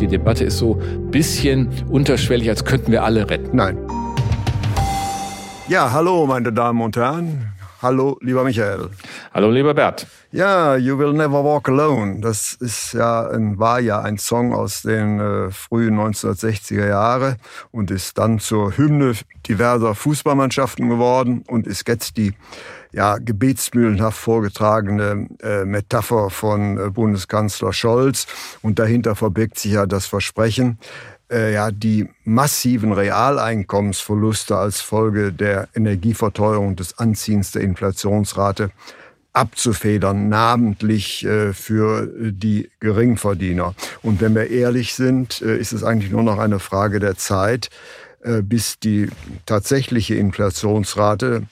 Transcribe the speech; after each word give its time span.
Die 0.00 0.06
Debatte 0.06 0.44
ist 0.44 0.58
so 0.58 0.74
ein 0.74 1.10
bisschen 1.10 1.70
unterschwellig, 1.88 2.50
als 2.50 2.64
könnten 2.64 2.92
wir 2.92 3.02
alle 3.02 3.30
retten. 3.30 3.56
Nein. 3.56 3.78
Ja, 5.68 5.90
hallo, 5.90 6.26
meine 6.26 6.52
Damen 6.52 6.82
und 6.82 6.96
Herren. 6.96 7.52
Hallo, 7.80 8.18
lieber 8.20 8.44
Michael. 8.44 8.90
Hallo, 9.32 9.50
lieber 9.50 9.72
Bert. 9.72 10.06
Ja, 10.32 10.76
You 10.76 10.98
Will 10.98 11.14
Never 11.14 11.42
Walk 11.44 11.68
Alone. 11.70 12.20
Das 12.20 12.52
ist 12.54 12.92
ja 12.92 13.28
ein, 13.28 13.58
war 13.58 13.80
ja 13.80 14.00
ein 14.02 14.18
Song 14.18 14.52
aus 14.52 14.82
den 14.82 15.18
äh, 15.18 15.50
frühen 15.50 15.98
1960er 15.98 16.88
Jahre 16.88 17.36
und 17.70 17.90
ist 17.90 18.18
dann 18.18 18.38
zur 18.38 18.76
Hymne 18.76 19.14
diverser 19.48 19.94
Fußballmannschaften 19.94 20.90
geworden 20.90 21.42
und 21.48 21.66
ist 21.66 21.88
jetzt 21.88 22.18
die 22.18 22.34
ja, 22.96 23.18
gebetsmühlenhaft 23.18 24.18
vorgetragene 24.18 25.28
äh, 25.42 25.66
Metapher 25.66 26.30
von 26.30 26.78
äh, 26.78 26.90
Bundeskanzler 26.90 27.74
Scholz. 27.74 28.26
Und 28.62 28.78
dahinter 28.78 29.14
verbirgt 29.14 29.58
sich 29.58 29.72
ja 29.72 29.84
das 29.84 30.06
Versprechen, 30.06 30.78
äh, 31.30 31.52
ja, 31.52 31.70
die 31.70 32.08
massiven 32.24 32.92
Realeinkommensverluste 32.92 34.56
als 34.56 34.80
Folge 34.80 35.30
der 35.30 35.68
Energieverteuerung 35.74 36.74
des 36.74 36.98
Anziehens 36.98 37.52
der 37.52 37.62
Inflationsrate 37.62 38.70
abzufedern, 39.34 40.30
namentlich 40.30 41.22
äh, 41.26 41.52
für 41.52 42.08
die 42.16 42.70
Geringverdiener. 42.80 43.74
Und 44.02 44.22
wenn 44.22 44.34
wir 44.34 44.48
ehrlich 44.48 44.94
sind, 44.94 45.42
äh, 45.42 45.58
ist 45.58 45.74
es 45.74 45.84
eigentlich 45.84 46.10
nur 46.10 46.22
noch 46.22 46.38
eine 46.38 46.60
Frage 46.60 46.98
der 46.98 47.18
Zeit, 47.18 47.68
äh, 48.22 48.40
bis 48.40 48.78
die 48.78 49.10
tatsächliche 49.44 50.14
Inflationsrate 50.14 51.42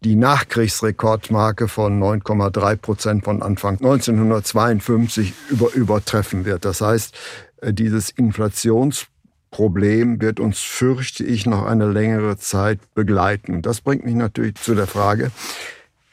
die 0.00 0.16
Nachkriegsrekordmarke 0.16 1.68
von 1.68 2.00
9,3 2.00 2.76
Prozent 2.76 3.24
von 3.24 3.42
Anfang 3.42 3.74
1952 3.74 5.34
über, 5.50 5.72
übertreffen 5.72 6.44
wird. 6.44 6.64
Das 6.64 6.80
heißt, 6.80 7.16
äh, 7.62 7.72
dieses 7.72 8.10
Inflationsproblem 8.10 10.20
wird 10.20 10.40
uns, 10.40 10.60
fürchte 10.60 11.24
ich, 11.24 11.46
noch 11.46 11.64
eine 11.64 11.90
längere 11.90 12.36
Zeit 12.36 12.80
begleiten. 12.94 13.62
Das 13.62 13.80
bringt 13.80 14.04
mich 14.04 14.14
natürlich 14.14 14.56
zu 14.56 14.74
der 14.74 14.86
Frage, 14.86 15.30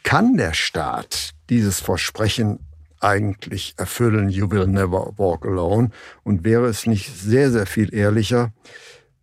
kann 0.03 0.37
der 0.37 0.53
Staat 0.53 1.31
dieses 1.49 1.79
Versprechen 1.79 2.59
eigentlich 2.99 3.73
erfüllen, 3.77 4.29
you 4.29 4.49
will 4.49 4.67
never 4.67 5.13
walk 5.17 5.45
alone? 5.45 5.89
Und 6.23 6.43
wäre 6.43 6.67
es 6.67 6.87
nicht 6.87 7.13
sehr, 7.13 7.51
sehr 7.51 7.65
viel 7.65 7.93
ehrlicher, 7.93 8.53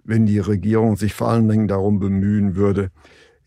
wenn 0.05 0.27
die 0.27 0.39
Regierung 0.39 0.97
sich 0.97 1.15
vor 1.15 1.29
allen 1.29 1.49
Dingen 1.49 1.69
darum 1.69 1.99
bemühen 1.99 2.57
würde, 2.57 2.91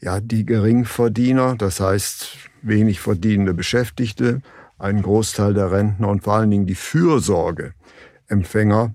ja, 0.04 0.20
die 0.20 0.46
Geringverdiener, 0.46 1.56
das 1.56 1.80
heißt 1.80 2.36
wenig 2.62 3.00
verdienende 3.00 3.54
Beschäftigte, 3.54 4.42
einen 4.78 5.02
Großteil 5.02 5.54
der 5.54 5.72
Rentner 5.72 6.10
und 6.10 6.24
vor 6.24 6.34
allen 6.34 6.52
Dingen 6.52 6.66
die 6.66 6.76
Fürsorgeempfänger 6.76 8.94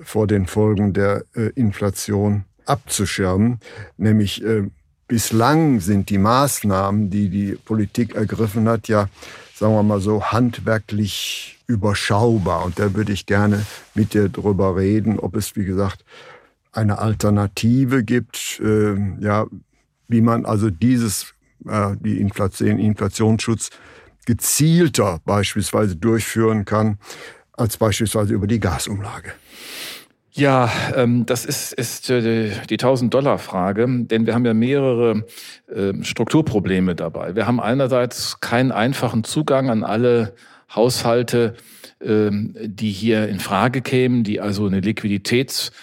vor 0.00 0.26
den 0.26 0.46
Folgen 0.46 0.92
der 0.92 1.22
äh, 1.36 1.50
Inflation 1.54 2.46
abzuschirmen. 2.66 3.60
Nämlich 3.96 4.44
äh, 4.44 4.64
bislang 5.06 5.78
sind 5.78 6.10
die 6.10 6.18
Maßnahmen, 6.18 7.10
die 7.10 7.28
die 7.28 7.52
Politik 7.52 8.16
ergriffen 8.16 8.68
hat, 8.68 8.88
ja, 8.88 9.08
sagen 9.54 9.74
wir 9.74 9.84
mal 9.84 10.00
so, 10.00 10.24
handwerklich 10.24 11.60
überschaubar. 11.68 12.64
Und 12.64 12.80
da 12.80 12.94
würde 12.94 13.12
ich 13.12 13.26
gerne 13.26 13.64
mit 13.94 14.14
dir 14.14 14.28
drüber 14.28 14.76
reden, 14.76 15.20
ob 15.20 15.36
es, 15.36 15.54
wie 15.54 15.64
gesagt, 15.64 16.04
eine 16.72 16.98
Alternative 16.98 18.02
gibt, 18.02 18.60
äh, 18.64 18.96
ja, 19.20 19.46
wie 20.10 20.20
man 20.20 20.44
also 20.44 20.70
dieses, 20.70 21.34
äh, 21.66 21.96
die 22.00 22.20
Inflation, 22.20 22.78
Inflationsschutz 22.78 23.70
gezielter 24.26 25.20
beispielsweise 25.24 25.96
durchführen 25.96 26.64
kann, 26.64 26.98
als 27.52 27.76
beispielsweise 27.76 28.34
über 28.34 28.46
die 28.46 28.60
Gasumlage. 28.60 29.32
Ja, 30.32 30.70
ähm, 30.94 31.26
das 31.26 31.44
ist, 31.44 31.72
ist 31.72 32.08
äh, 32.10 32.50
die 32.68 32.78
1000-Dollar-Frage, 32.78 33.86
denn 34.04 34.26
wir 34.26 34.34
haben 34.34 34.46
ja 34.46 34.54
mehrere 34.54 35.24
äh, 35.68 35.92
Strukturprobleme 36.02 36.94
dabei. 36.94 37.34
Wir 37.34 37.46
haben 37.46 37.60
einerseits 37.60 38.40
keinen 38.40 38.70
einfachen 38.70 39.24
Zugang 39.24 39.70
an 39.70 39.82
alle 39.82 40.34
Haushalte, 40.74 41.54
äh, 41.98 42.30
die 42.30 42.90
hier 42.90 43.28
in 43.28 43.40
Frage 43.40 43.80
kämen, 43.82 44.22
die 44.22 44.40
also 44.40 44.66
eine 44.66 44.80
Liquiditäts- 44.80 45.70
ähm, 45.70 45.76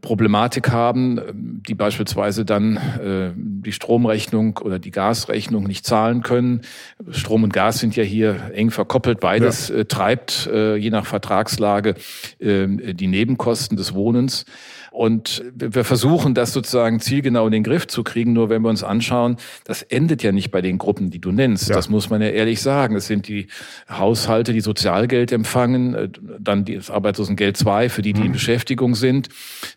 Problematik 0.00 0.70
haben, 0.70 1.20
die 1.68 1.74
beispielsweise 1.74 2.44
dann 2.44 2.76
äh, 2.76 3.32
die 3.36 3.72
Stromrechnung 3.72 4.58
oder 4.58 4.78
die 4.80 4.90
Gasrechnung 4.90 5.64
nicht 5.64 5.86
zahlen 5.86 6.22
können. 6.22 6.62
Strom 7.10 7.44
und 7.44 7.52
Gas 7.52 7.78
sind 7.78 7.94
ja 7.94 8.02
hier 8.02 8.50
eng 8.54 8.70
verkoppelt. 8.70 9.20
Beides 9.20 9.68
ja. 9.68 9.76
äh, 9.76 9.84
treibt 9.84 10.48
äh, 10.52 10.74
je 10.76 10.90
nach 10.90 11.06
Vertragslage 11.06 11.94
äh, 12.40 12.66
die 12.94 13.06
Nebenkosten 13.06 13.76
des 13.76 13.94
Wohnens. 13.94 14.46
Und 14.92 15.42
wir 15.54 15.84
versuchen 15.84 16.34
das 16.34 16.52
sozusagen 16.52 17.00
zielgenau 17.00 17.46
in 17.46 17.52
den 17.52 17.62
Griff 17.62 17.86
zu 17.86 18.04
kriegen. 18.04 18.34
Nur 18.34 18.50
wenn 18.50 18.62
wir 18.62 18.68
uns 18.68 18.84
anschauen, 18.84 19.38
das 19.64 19.82
endet 19.82 20.22
ja 20.22 20.32
nicht 20.32 20.50
bei 20.50 20.60
den 20.60 20.76
Gruppen, 20.76 21.10
die 21.10 21.18
du 21.18 21.32
nennst. 21.32 21.70
Ja. 21.70 21.74
Das 21.74 21.88
muss 21.88 22.10
man 22.10 22.20
ja 22.20 22.28
ehrlich 22.28 22.60
sagen. 22.60 22.94
Es 22.94 23.06
sind 23.06 23.26
die 23.26 23.46
Haushalte, 23.90 24.52
die 24.52 24.60
Sozialgeld 24.60 25.32
empfangen, 25.32 25.94
äh, 25.94 26.08
dann 26.38 26.66
das 26.66 26.90
Arbeitslosengeld 26.90 27.56
2 27.56 27.88
für 27.88 28.02
die, 28.02 28.12
die 28.12 28.20
in 28.20 28.28
mhm. 28.28 28.32
Beschäftigung 28.32 28.94
sind. 28.94 29.30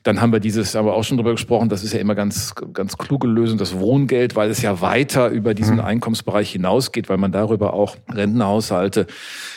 Dann 0.04 0.20
haben 0.20 0.34
wir 0.34 0.42
dieses, 0.42 0.76
haben 0.76 0.86
wir 0.86 0.94
auch 0.94 1.04
schon 1.04 1.18
drüber 1.18 1.32
gesprochen, 1.32 1.70
das 1.70 1.84
ist 1.84 1.94
ja 1.94 2.00
immer 2.00 2.16
ganz, 2.16 2.54
ganz 2.74 2.98
kluge 2.98 3.28
Lösung, 3.28 3.58
das 3.58 3.80
Wohngeld, 3.80 4.36
weil 4.36 4.50
es 4.50 4.62
ja 4.62 4.82
weiter 4.82 5.30
über 5.30 5.54
diesen 5.54 5.76
mhm. 5.76 5.82
Einkommensbereich 5.86 6.52
hinausgeht, 6.52 7.08
weil 7.08 7.18
man 7.18 7.32
darüber 7.32 7.74
auch 7.74 7.96
Rentenhaushalte, 8.12 9.08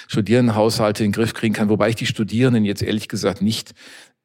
Studierendenhaushalte 0.07 1.05
in 1.05 1.11
den 1.11 1.15
Griff 1.15 1.35
kriegen 1.35 1.55
kann. 1.55 1.69
Wobei 1.69 1.89
ich 1.91 1.97
die 1.97 2.07
Studierenden 2.07 2.65
jetzt 2.65 2.83
ehrlich 2.83 3.09
gesagt 3.09 3.43
nicht 3.43 3.75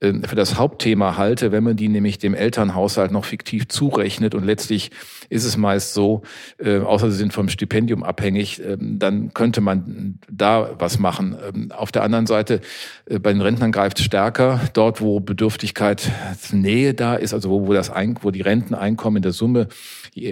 für 0.01 0.35
das 0.35 0.57
Hauptthema 0.57 1.15
halte, 1.15 1.51
wenn 1.53 1.63
man 1.63 1.77
die 1.77 1.87
nämlich 1.87 2.17
dem 2.19 2.33
Elternhaushalt 2.33 3.11
noch 3.11 3.23
fiktiv 3.23 3.69
zurechnet 3.69 4.35
und 4.35 4.43
letztlich 4.43 4.91
ist 5.29 5.45
es 5.45 5.55
meist 5.55 5.93
so, 5.93 6.23
äh, 6.57 6.79
außer 6.79 7.09
sie 7.09 7.17
sind 7.17 7.31
vom 7.31 7.47
Stipendium 7.47 8.03
abhängig, 8.03 8.61
äh, 8.61 8.77
dann 8.79 9.33
könnte 9.33 9.61
man 9.61 10.19
da 10.29 10.75
was 10.77 10.99
machen. 10.99 11.37
Ähm, 11.47 11.71
auf 11.71 11.91
der 11.91 12.03
anderen 12.03 12.25
Seite, 12.25 12.59
äh, 13.05 13.19
bei 13.19 13.31
den 13.31 13.41
Rentnern 13.41 13.71
greift 13.71 13.99
es 13.99 14.05
stärker, 14.05 14.59
dort 14.73 14.99
wo 14.99 15.21
Bedürftigkeit 15.21 16.11
Nähe 16.51 16.93
da 16.93 17.15
ist, 17.15 17.33
also 17.33 17.49
wo, 17.49 17.67
wo, 17.67 17.73
das 17.73 17.89
Ein 17.89 18.17
wo 18.21 18.31
die 18.31 18.41
Renteneinkommen 18.41 19.17
in 19.17 19.23
der 19.23 19.31
Summe, 19.31 19.69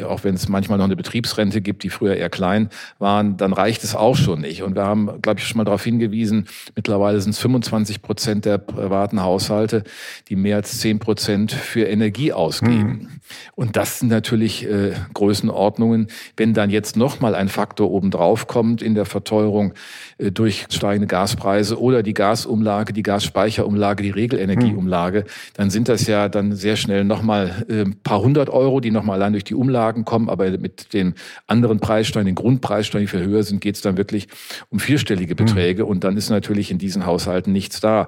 auch 0.08 0.24
wenn 0.24 0.36
es 0.36 0.48
manchmal 0.48 0.78
noch 0.78 0.86
eine 0.86 0.96
Betriebsrente 0.96 1.62
gibt, 1.62 1.84
die 1.84 1.90
früher 1.90 2.16
eher 2.16 2.30
klein 2.30 2.70
waren, 3.00 3.38
dann 3.38 3.54
reicht 3.54 3.84
es 3.84 3.96
auch 3.96 4.16
schon 4.16 4.42
nicht. 4.42 4.64
Und 4.64 4.76
wir 4.76 4.84
haben, 4.84 5.22
glaube 5.22 5.40
ich, 5.40 5.48
schon 5.48 5.58
mal 5.58 5.64
darauf 5.64 5.84
hingewiesen, 5.84 6.48
mittlerweile 6.76 7.20
sind 7.22 7.32
es 7.32 7.40
25 7.40 8.02
Prozent 8.02 8.46
der 8.46 8.58
privaten 8.58 9.22
Haushalte, 9.22 9.84
die 10.30 10.36
mehr 10.36 10.58
als 10.58 10.80
10 10.80 11.00
Prozent 11.00 11.52
für 11.52 11.86
Energie 11.86 12.34
ausgeben. 12.34 12.88
Mhm. 12.88 13.08
Und 13.56 13.78
das 13.78 14.00
sind 14.00 14.10
natürlich 14.10 14.66
äh, 14.66 14.94
Größenordnungen. 15.14 16.08
Wenn 16.38 16.54
dann 16.54 16.70
jetzt 16.70 16.98
nochmal 16.98 17.36
ein 17.36 17.50
Faktor 17.50 17.92
obendrauf 17.92 18.48
kommt 18.48 18.82
in 18.82 18.96
der 18.96 19.06
Verteuerung 19.06 19.74
äh, 20.18 20.32
durch 20.32 20.66
steigende 20.70 21.08
Gaspreise 21.08 21.80
oder 21.80 22.04
die 22.04 22.14
Gasumlage, 22.14 22.94
die 22.94 23.04
Gasspeicherumlage, 23.04 24.04
die 24.04 24.10
Regelenergieumlage, 24.10 25.26
dann 25.54 25.70
sind 25.70 25.90
das 25.90 26.08
ja 26.08 26.30
dann 26.30 26.56
sehr 26.56 26.76
schnell 26.76 27.04
nochmal 27.04 27.66
ein 27.70 27.92
äh, 27.92 27.96
paar 28.04 28.22
hundert 28.22 28.50
Euro, 28.50 28.80
die 28.80 28.92
nochmal 28.92 29.22
allein 29.22 29.34
durch 29.34 29.44
die 29.44 29.56
Umlagen 29.72 30.06
kommen. 30.06 30.30
Aber 30.30 30.50
mit 30.58 30.94
den 30.94 31.16
anderen 31.48 31.80
Preissteuern, 31.80 32.26
den 32.26 32.36
Grundpreissteuern, 32.36 33.04
die 33.04 33.08
viel 33.08 33.26
höher 33.26 33.44
sind, 33.44 33.62
geht 33.62 33.76
es 33.76 33.82
dann 33.82 33.98
wirklich 33.98 34.28
um 34.70 34.80
vierstellige 34.80 35.36
Beträge. 35.36 35.86
Und 35.86 36.04
dann 36.04 36.18
ist 36.18 36.30
natürlich 36.30 36.72
in 36.72 36.78
diesen 36.78 37.06
Haushalten 37.06 37.52
nichts 37.52 37.80
da. 37.80 38.08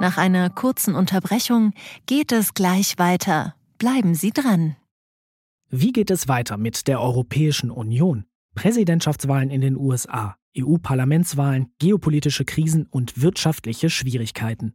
Nach 0.00 0.18
einer 0.18 0.50
kurzen 0.50 0.94
Unterbrechung 0.94 1.72
geht 2.06 2.32
es 2.32 2.54
gleich 2.54 2.98
weiter. 2.98 3.54
Bleiben 3.78 4.14
Sie 4.14 4.30
dran. 4.30 4.76
Wie 5.70 5.92
geht 5.92 6.10
es 6.10 6.28
weiter 6.28 6.56
mit 6.56 6.86
der 6.86 7.00
Europäischen 7.00 7.70
Union? 7.70 8.24
Präsidentschaftswahlen 8.54 9.50
in 9.50 9.60
den 9.60 9.76
USA, 9.76 10.36
EU-Parlamentswahlen, 10.58 11.68
geopolitische 11.78 12.44
Krisen 12.44 12.86
und 12.90 13.20
wirtschaftliche 13.20 13.90
Schwierigkeiten. 13.90 14.74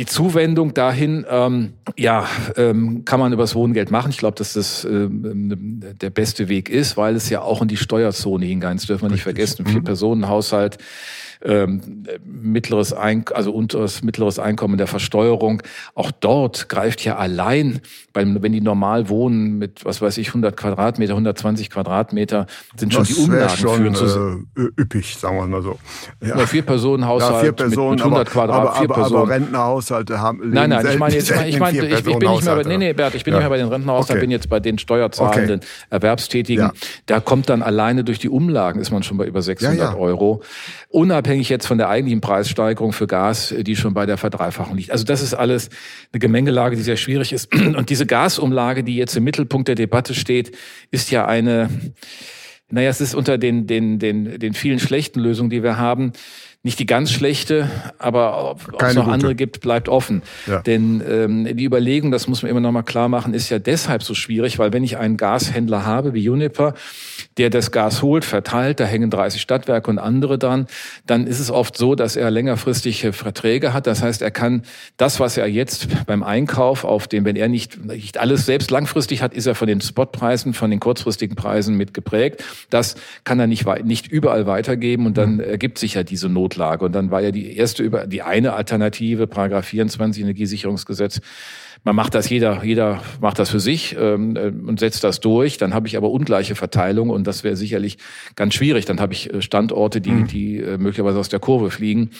Die 0.00 0.06
Zuwendung 0.06 0.72
dahin, 0.72 1.26
ähm, 1.28 1.74
ja, 1.94 2.26
ähm, 2.56 3.04
kann 3.04 3.20
man 3.20 3.34
übers 3.34 3.54
Wohngeld 3.54 3.90
machen. 3.90 4.08
Ich 4.08 4.16
glaube, 4.16 4.34
dass 4.34 4.54
das 4.54 4.82
ähm, 4.86 5.82
der 6.00 6.08
beste 6.08 6.48
Weg 6.48 6.70
ist, 6.70 6.96
weil 6.96 7.16
es 7.16 7.28
ja 7.28 7.42
auch 7.42 7.60
in 7.60 7.68
die 7.68 7.76
Steuerzone 7.76 8.46
hingeht. 8.46 8.76
Das 8.76 8.86
dürfen 8.86 9.04
wir 9.04 9.10
nicht 9.10 9.24
vergessen. 9.24 9.66
Vier 9.66 9.80
mhm. 9.80 9.84
Personen 9.84 10.26
Haushalt 10.26 10.78
ähm, 11.42 12.04
mittleres 12.24 12.92
Ein 12.92 13.24
also 13.32 13.52
unteres 13.52 14.02
mittleres 14.02 14.38
Einkommen 14.38 14.78
der 14.78 14.86
Versteuerung. 14.86 15.62
Auch 15.94 16.10
dort 16.10 16.68
greift 16.68 17.04
ja 17.04 17.16
allein, 17.16 17.80
beim, 18.12 18.42
wenn 18.42 18.52
die 18.52 18.60
normal 18.60 19.08
wohnen 19.08 19.58
mit, 19.58 19.84
was 19.84 20.02
weiß 20.02 20.18
ich, 20.18 20.28
100 20.28 20.56
Quadratmeter, 20.56 21.12
120 21.12 21.70
Quadratmeter, 21.70 22.46
sind 22.76 22.92
schon 22.92 23.04
das 23.04 23.14
die 23.14 23.22
Umlagen 23.22 23.56
schon, 23.56 23.94
für 23.94 24.40
äh, 24.56 24.80
üppig, 24.80 25.16
sagen 25.16 25.36
wir 25.36 25.46
mal 25.46 25.62
so. 25.62 25.78
Ja. 26.22 26.34
Na, 26.36 26.46
vier 26.46 26.62
Personen 26.62 27.06
Haushalt 27.06 27.34
ja, 27.34 27.40
vier 27.40 27.52
Personen, 27.52 27.90
mit, 27.90 28.04
mit 28.04 28.04
100 28.04 28.20
aber, 28.20 28.30
Quadrat, 28.30 28.60
aber, 28.60 28.72
vier 28.74 28.84
aber, 28.84 28.94
Personen. 28.94 29.22
Aber 29.22 29.30
Rentnerhaushalte 29.30 30.20
haben 30.20 30.50
Nein, 30.50 30.70
nein, 30.70 30.86
ich 30.86 30.98
meine 30.98 31.14
jetzt, 31.14 31.30
ich, 31.30 31.58
meine, 31.58 31.78
ich, 31.78 31.84
ich, 31.84 32.06
ich 32.06 32.18
bin 32.18 32.30
nicht 32.30 32.44
mehr 32.44 32.56
bei, 32.56 32.62
nee, 32.64 32.78
nee, 32.78 32.92
Bert, 32.92 33.14
ich 33.14 33.24
bin 33.24 33.32
ja. 33.32 33.38
nicht 33.38 33.48
mehr 33.48 33.50
bei 33.50 33.58
den 33.58 33.68
Rentnerhaushalten, 33.68 34.16
okay. 34.16 34.20
bin 34.20 34.30
jetzt 34.30 34.48
bei 34.48 34.60
den 34.60 34.78
steuerzahlenden 34.78 35.60
okay. 35.60 35.68
Erwerbstätigen. 35.90 36.66
Ja. 36.66 36.72
Da 37.06 37.20
kommt 37.20 37.48
dann 37.48 37.62
alleine 37.62 38.04
durch 38.04 38.18
die 38.18 38.28
Umlagen 38.28 38.80
ist 38.80 38.90
man 38.90 39.02
schon 39.02 39.16
bei 39.16 39.26
über 39.26 39.42
600 39.42 39.96
Euro. 39.96 40.42
Unabhängig 40.88 41.29
jetzt 41.38 41.66
von 41.66 41.78
der 41.78 41.88
eigentlichen 41.88 42.20
Preissteigerung 42.20 42.92
für 42.92 43.06
Gas, 43.06 43.54
die 43.58 43.76
schon 43.76 43.94
bei 43.94 44.06
der 44.06 44.16
Verdreifachung 44.16 44.76
liegt. 44.76 44.90
Also 44.90 45.04
das 45.04 45.22
ist 45.22 45.34
alles 45.34 45.70
eine 46.12 46.20
Gemengelage, 46.20 46.76
die 46.76 46.82
sehr 46.82 46.96
schwierig 46.96 47.32
ist. 47.32 47.54
Und 47.54 47.90
diese 47.90 48.06
Gasumlage, 48.06 48.84
die 48.84 48.96
jetzt 48.96 49.16
im 49.16 49.24
Mittelpunkt 49.24 49.68
der 49.68 49.74
Debatte 49.74 50.14
steht, 50.14 50.56
ist 50.90 51.10
ja 51.10 51.26
eine, 51.26 51.68
naja, 52.70 52.90
es 52.90 53.00
ist 53.00 53.14
unter 53.14 53.38
den, 53.38 53.66
den, 53.66 53.98
den, 53.98 54.38
den 54.38 54.54
vielen 54.54 54.78
schlechten 54.78 55.20
Lösungen, 55.20 55.50
die 55.50 55.62
wir 55.62 55.76
haben, 55.76 56.12
nicht 56.62 56.78
die 56.78 56.84
ganz 56.84 57.10
schlechte, 57.10 57.70
aber 57.98 58.50
ob 58.50 58.82
es 58.82 58.94
noch 58.94 59.04
gute. 59.04 59.14
andere 59.14 59.34
gibt, 59.34 59.62
bleibt 59.62 59.88
offen. 59.88 60.20
Ja. 60.46 60.60
Denn 60.60 61.02
ähm, 61.08 61.56
die 61.56 61.64
Überlegung, 61.64 62.10
das 62.10 62.28
muss 62.28 62.42
man 62.42 62.50
immer 62.50 62.60
noch 62.60 62.70
mal 62.70 62.82
klar 62.82 63.08
machen, 63.08 63.32
ist 63.32 63.48
ja 63.48 63.58
deshalb 63.58 64.02
so 64.02 64.12
schwierig, 64.12 64.58
weil 64.58 64.70
wenn 64.74 64.84
ich 64.84 64.98
einen 64.98 65.16
Gashändler 65.16 65.86
habe 65.86 66.12
wie 66.12 66.28
Uniper, 66.28 66.74
der 67.38 67.48
das 67.48 67.70
Gas 67.70 68.02
holt, 68.02 68.26
verteilt, 68.26 68.78
da 68.78 68.84
hängen 68.84 69.08
30 69.08 69.40
Stadtwerke 69.40 69.90
und 69.90 69.98
andere 69.98 70.38
dran, 70.38 70.66
dann 71.06 71.26
ist 71.26 71.40
es 71.40 71.50
oft 71.50 71.78
so, 71.78 71.94
dass 71.94 72.14
er 72.14 72.30
längerfristige 72.30 73.14
Verträge 73.14 73.72
hat. 73.72 73.86
Das 73.86 74.02
heißt, 74.02 74.20
er 74.20 74.30
kann 74.30 74.64
das, 74.98 75.18
was 75.18 75.38
er 75.38 75.46
jetzt 75.46 75.88
beim 76.04 76.22
Einkauf 76.22 76.84
auf 76.84 77.08
dem, 77.08 77.24
wenn 77.24 77.36
er 77.36 77.48
nicht, 77.48 77.86
nicht 77.86 78.18
alles 78.18 78.44
selbst 78.44 78.70
langfristig 78.70 79.22
hat, 79.22 79.32
ist 79.32 79.46
er 79.46 79.54
von 79.54 79.66
den 79.66 79.80
Spotpreisen, 79.80 80.52
von 80.52 80.70
den 80.70 80.78
kurzfristigen 80.78 81.36
Preisen 81.36 81.76
mit 81.78 81.94
geprägt. 81.94 82.44
Das 82.68 82.96
kann 83.24 83.40
er 83.40 83.46
nicht, 83.46 83.66
nicht 83.82 84.08
überall 84.08 84.46
weitergeben 84.46 85.06
und 85.06 85.16
dann 85.16 85.40
ergibt 85.40 85.78
sich 85.78 85.94
ja 85.94 86.02
diese 86.02 86.28
Not 86.28 86.49
Notlage. 86.50 86.84
Und 86.84 86.92
dann 86.92 87.10
war 87.10 87.20
ja 87.20 87.30
die 87.30 87.56
erste 87.56 87.82
über 87.82 88.06
die 88.06 88.22
eine 88.22 88.52
Alternative, 88.52 89.26
Paragraph 89.26 89.66
24 89.66 90.22
Energiesicherungsgesetz. 90.22 91.20
Man 91.82 91.96
macht 91.96 92.14
das, 92.14 92.28
jeder, 92.28 92.62
jeder 92.62 93.00
macht 93.20 93.38
das 93.38 93.48
für 93.48 93.60
sich 93.60 93.96
ähm, 93.98 94.36
äh, 94.36 94.48
und 94.48 94.80
setzt 94.80 95.02
das 95.02 95.20
durch. 95.20 95.56
Dann 95.56 95.72
habe 95.72 95.86
ich 95.88 95.96
aber 95.96 96.10
ungleiche 96.10 96.54
Verteilung 96.54 97.08
und 97.08 97.26
das 97.26 97.42
wäre 97.42 97.56
sicherlich 97.56 97.96
ganz 98.36 98.54
schwierig. 98.54 98.84
Dann 98.84 99.00
habe 99.00 99.14
ich 99.14 99.32
äh, 99.32 99.40
Standorte, 99.40 100.00
die, 100.02 100.10
mhm. 100.10 100.26
die 100.26 100.58
äh, 100.58 100.76
möglicherweise 100.76 101.18
aus 101.18 101.30
der 101.30 101.40
Kurve 101.40 101.70
fliegen. 101.70 102.10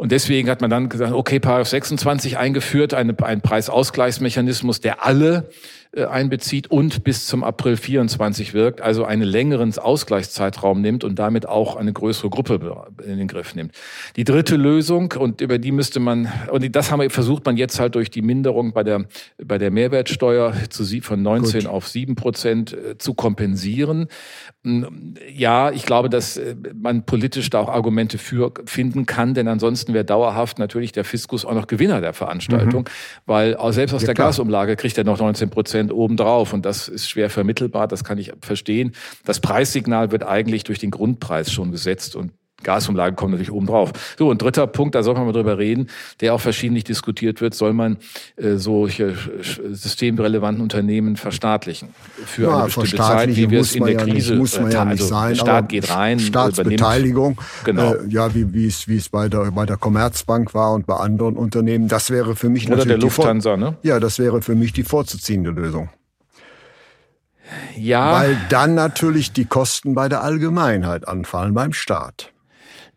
Und 0.00 0.12
deswegen 0.12 0.48
hat 0.48 0.62
man 0.62 0.70
dann 0.70 0.88
gesagt, 0.88 1.12
okay, 1.12 1.40
Paragraph 1.40 1.68
26 1.68 2.38
eingeführt, 2.38 2.94
eine, 2.94 3.14
ein 3.22 3.42
Preisausgleichsmechanismus, 3.42 4.80
der 4.80 5.04
alle 5.04 5.50
äh, 5.92 6.04
einbezieht 6.04 6.70
und 6.70 7.02
bis 7.02 7.26
zum 7.26 7.42
April 7.42 7.76
24 7.76 8.54
wirkt, 8.54 8.80
also 8.80 9.04
einen 9.04 9.24
längeren 9.24 9.76
Ausgleichszeitraum 9.76 10.80
nimmt 10.80 11.02
und 11.02 11.18
damit 11.18 11.48
auch 11.48 11.74
eine 11.74 11.92
größere 11.92 12.30
Gruppe 12.30 12.86
in 13.04 13.18
den 13.18 13.26
Griff 13.26 13.56
nimmt. 13.56 13.72
Die 14.14 14.22
dritte 14.22 14.54
Lösung, 14.54 15.12
und 15.18 15.40
über 15.40 15.58
die 15.58 15.72
müsste 15.72 15.98
man, 15.98 16.32
und 16.52 16.76
das 16.76 16.92
haben 16.92 17.00
wir, 17.00 17.10
versucht 17.10 17.44
man 17.44 17.56
jetzt 17.56 17.80
halt 17.80 17.96
durch 17.96 18.08
die 18.08 18.22
Minderung 18.22 18.72
bei 18.72 18.84
der, 18.84 19.06
bei 19.44 19.58
der 19.58 19.72
Mehrwertsteuer 19.72 20.54
zu, 20.68 20.84
von 21.02 21.22
19 21.22 21.62
Gut. 21.62 21.68
auf 21.68 21.88
7 21.88 22.14
Prozent 22.14 22.72
äh, 22.72 22.96
zu 22.96 23.14
kompensieren. 23.14 24.06
Hm, 24.62 25.14
ja, 25.34 25.72
ich 25.72 25.86
glaube, 25.86 26.08
dass 26.08 26.36
äh, 26.36 26.54
man 26.72 27.04
politisch 27.04 27.50
da 27.50 27.58
auch 27.58 27.68
Argumente 27.68 28.16
für 28.18 28.52
finden 28.64 29.06
kann, 29.06 29.34
denn 29.34 29.48
ansonsten 29.48 29.89
wäre 29.94 30.04
dauerhaft 30.04 30.58
natürlich 30.58 30.92
der 30.92 31.04
Fiskus 31.04 31.44
auch 31.44 31.54
noch 31.54 31.66
Gewinner 31.66 32.00
der 32.00 32.12
Veranstaltung, 32.12 32.82
mhm. 32.82 32.86
weil 33.26 33.56
selbst 33.72 33.94
aus 33.94 34.02
ja, 34.02 34.06
der 34.06 34.14
klar. 34.14 34.28
Gasumlage 34.28 34.76
kriegt 34.76 34.98
er 34.98 35.04
noch 35.04 35.18
19 35.18 35.48
Prozent 35.48 35.60
Prozent 35.60 35.92
obendrauf. 35.92 36.52
Und 36.52 36.64
das 36.64 36.88
ist 36.88 37.08
schwer 37.08 37.30
vermittelbar, 37.30 37.86
das 37.86 38.02
kann 38.02 38.18
ich 38.18 38.32
verstehen. 38.40 38.92
Das 39.24 39.40
Preissignal 39.40 40.10
wird 40.10 40.24
eigentlich 40.24 40.64
durch 40.64 40.78
den 40.78 40.90
Grundpreis 40.90 41.52
schon 41.52 41.70
gesetzt 41.70 42.16
und 42.16 42.32
Gasumlage 42.62 43.16
kommt 43.16 43.32
natürlich 43.32 43.52
oben 43.52 43.66
drauf. 43.66 43.92
So, 44.18 44.28
und 44.28 44.42
dritter 44.42 44.66
Punkt, 44.66 44.94
da 44.94 45.02
soll 45.02 45.14
man 45.14 45.26
mal 45.26 45.32
drüber 45.32 45.58
reden, 45.58 45.88
der 46.20 46.34
auch 46.34 46.40
verschiedentlich 46.40 46.84
diskutiert 46.84 47.40
wird, 47.40 47.54
soll 47.54 47.72
man 47.72 47.98
äh, 48.36 48.56
solche 48.56 49.14
systemrelevanten 49.70 50.62
Unternehmen 50.62 51.16
verstaatlichen 51.16 51.88
für 52.24 52.42
ja, 52.42 52.56
eine 52.56 52.64
bestimmte 52.66 52.96
Zeit, 52.96 53.36
wie 53.36 53.50
wir 53.50 53.60
es 53.60 53.74
in 53.74 53.84
der 53.84 53.94
ja 53.94 54.04
Krise, 54.04 54.32
nicht, 54.32 54.40
muss 54.40 54.60
man 54.60 54.70
ja 54.70 54.84
nicht 54.84 55.02
also 55.02 55.06
sein, 55.06 55.36
Staat 55.36 55.68
geht 55.68 55.90
rein, 55.90 56.18
Staatsbeteiligung, 56.18 57.40
genau. 57.64 57.94
Äh, 57.94 58.08
ja, 58.08 58.34
wie, 58.34 58.52
wie 58.52 58.66
es, 58.66 58.88
wie 58.88 58.96
es 58.96 59.08
bei 59.08 59.28
der, 59.28 59.50
bei 59.50 59.66
der 59.66 59.76
Commerzbank 59.76 60.54
war 60.54 60.72
und 60.72 60.86
bei 60.86 60.96
anderen 60.96 61.36
Unternehmen, 61.36 61.88
das 61.88 62.10
wäre 62.10 62.36
für 62.36 62.48
mich 62.48 62.66
Oder 62.66 62.76
natürlich 62.76 62.98
der 62.98 63.02
Lufthansa, 63.02 63.56
ne? 63.56 63.76
Ja, 63.82 64.00
das 64.00 64.18
wäre 64.18 64.42
für 64.42 64.54
mich 64.54 64.72
die 64.72 64.84
vorzuziehende 64.84 65.50
Lösung. 65.50 65.88
Ja. 67.76 68.12
Weil 68.12 68.36
dann 68.48 68.74
natürlich 68.74 69.32
die 69.32 69.44
Kosten 69.44 69.94
bei 69.94 70.08
der 70.08 70.22
Allgemeinheit 70.22 71.08
anfallen, 71.08 71.54
beim 71.54 71.72
Staat. 71.72 72.32